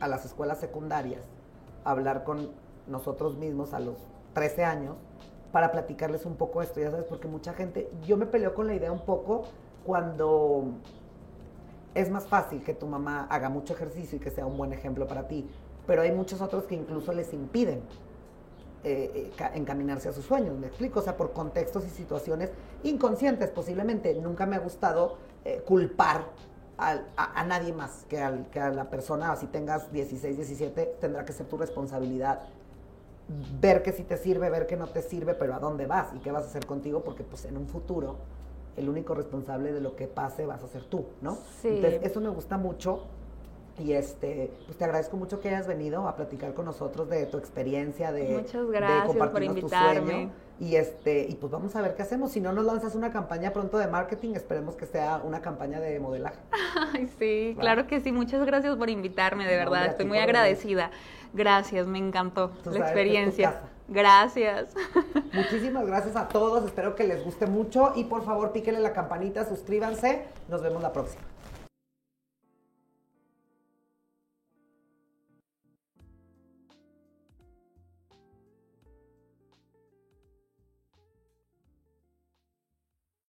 a 0.00 0.08
las 0.08 0.24
escuelas 0.24 0.58
secundarias 0.58 1.22
a 1.84 1.90
hablar 1.90 2.24
con 2.24 2.50
nosotros 2.86 3.36
mismos 3.36 3.74
a 3.74 3.80
los 3.80 3.96
13 4.34 4.64
años 4.64 4.96
para 5.56 5.72
platicarles 5.72 6.26
un 6.26 6.34
poco 6.36 6.60
esto, 6.60 6.80
ya 6.80 6.90
sabes, 6.90 7.06
porque 7.06 7.28
mucha 7.28 7.54
gente, 7.54 7.90
yo 8.06 8.18
me 8.18 8.26
peleo 8.26 8.54
con 8.54 8.66
la 8.66 8.74
idea 8.74 8.92
un 8.92 9.06
poco 9.06 9.44
cuando 9.86 10.64
es 11.94 12.10
más 12.10 12.26
fácil 12.26 12.62
que 12.62 12.74
tu 12.74 12.86
mamá 12.86 13.26
haga 13.30 13.48
mucho 13.48 13.72
ejercicio 13.72 14.18
y 14.18 14.20
que 14.20 14.30
sea 14.30 14.44
un 14.44 14.58
buen 14.58 14.74
ejemplo 14.74 15.06
para 15.06 15.28
ti, 15.28 15.48
pero 15.86 16.02
hay 16.02 16.12
muchos 16.12 16.42
otros 16.42 16.64
que 16.64 16.74
incluso 16.74 17.10
les 17.14 17.32
impiden 17.32 17.78
eh, 18.84 19.10
eh, 19.14 19.32
ca- 19.34 19.50
encaminarse 19.54 20.10
a 20.10 20.12
sus 20.12 20.26
sueños, 20.26 20.58
me 20.58 20.66
explico, 20.66 21.00
o 21.00 21.02
sea, 21.02 21.16
por 21.16 21.32
contextos 21.32 21.86
y 21.86 21.88
situaciones 21.88 22.50
inconscientes 22.82 23.48
posiblemente. 23.48 24.14
Nunca 24.16 24.44
me 24.44 24.56
ha 24.56 24.58
gustado 24.58 25.16
eh, 25.46 25.62
culpar 25.66 26.26
a, 26.76 27.00
a 27.16 27.44
nadie 27.44 27.72
más 27.72 28.04
que, 28.10 28.20
a 28.20 28.70
la 28.70 28.90
persona, 28.90 29.32
así 29.32 29.46
tengas 29.46 29.90
16, 29.90 30.36
17, 30.36 30.96
tendrá 31.00 31.24
que 31.24 31.32
ser 31.32 31.46
tu 31.46 31.56
responsabilidad 31.56 32.42
ver 33.60 33.82
que 33.82 33.92
sí 33.92 34.04
te 34.04 34.16
sirve, 34.16 34.50
ver 34.50 34.66
que 34.66 34.76
no 34.76 34.86
te 34.86 35.02
sirve, 35.02 35.34
pero 35.34 35.54
a 35.54 35.58
dónde 35.58 35.86
vas 35.86 36.14
y 36.14 36.18
qué 36.20 36.30
vas 36.30 36.44
a 36.44 36.46
hacer 36.46 36.66
contigo, 36.66 37.02
porque 37.02 37.24
pues 37.24 37.44
en 37.44 37.56
un 37.56 37.66
futuro 37.66 38.16
el 38.76 38.88
único 38.88 39.14
responsable 39.14 39.72
de 39.72 39.80
lo 39.80 39.96
que 39.96 40.06
pase 40.06 40.46
vas 40.46 40.62
a 40.62 40.68
ser 40.68 40.84
tú, 40.84 41.06
¿no? 41.20 41.38
Sí. 41.62 41.68
Entonces, 41.68 42.00
eso 42.02 42.20
me 42.20 42.28
gusta 42.28 42.58
mucho 42.58 43.04
Y 43.78 43.92
este, 43.92 44.50
pues 44.66 44.78
te 44.78 44.84
agradezco 44.84 45.16
mucho 45.16 45.40
que 45.40 45.48
hayas 45.48 45.66
venido 45.66 46.08
a 46.08 46.16
platicar 46.16 46.54
con 46.54 46.64
nosotros 46.64 47.08
de 47.10 47.26
tu 47.26 47.36
experiencia, 47.36 48.10
de, 48.10 48.38
Muchas 48.38 48.66
gracias 48.70 49.28
por 49.28 49.42
invitarme. 49.42 50.30
Y 50.58 50.76
este, 50.76 51.26
y 51.28 51.34
pues 51.34 51.52
vamos 51.52 51.76
a 51.76 51.82
ver 51.82 51.94
qué 51.94 52.00
hacemos. 52.00 52.32
Si 52.32 52.40
no 52.40 52.50
nos 52.52 52.64
lanzas 52.64 52.94
una 52.94 53.12
campaña 53.12 53.52
pronto 53.52 53.76
de 53.76 53.88
marketing, 53.88 54.30
esperemos 54.34 54.74
que 54.74 54.86
sea 54.86 55.20
una 55.22 55.42
campaña 55.42 55.80
de 55.80 56.00
modelaje. 56.00 56.38
Ay, 56.94 57.10
sí, 57.18 57.54
claro 57.58 57.86
que 57.86 58.00
sí. 58.00 58.12
Muchas 58.12 58.44
gracias 58.46 58.74
por 58.76 58.88
invitarme, 58.88 59.46
de 59.46 59.56
verdad. 59.56 59.84
Estoy 59.84 60.06
muy 60.06 60.18
agradecida. 60.18 60.90
Gracias, 61.36 61.86
me 61.86 61.98
encantó 61.98 62.50
la 62.64 62.78
experiencia. 62.78 63.60
Gracias. 63.88 64.74
Muchísimas 65.32 65.86
gracias 65.86 66.16
a 66.16 66.28
todos. 66.28 66.64
Espero 66.64 66.96
que 66.96 67.04
les 67.04 67.22
guste 67.22 67.46
mucho 67.46 67.92
y 67.94 68.04
por 68.04 68.24
favor 68.24 68.52
píquenle 68.52 68.80
la 68.80 68.92
campanita, 68.92 69.46
suscríbanse. 69.46 70.24
Nos 70.48 70.62
vemos 70.62 70.82
la 70.82 70.92
próxima. 70.92 71.22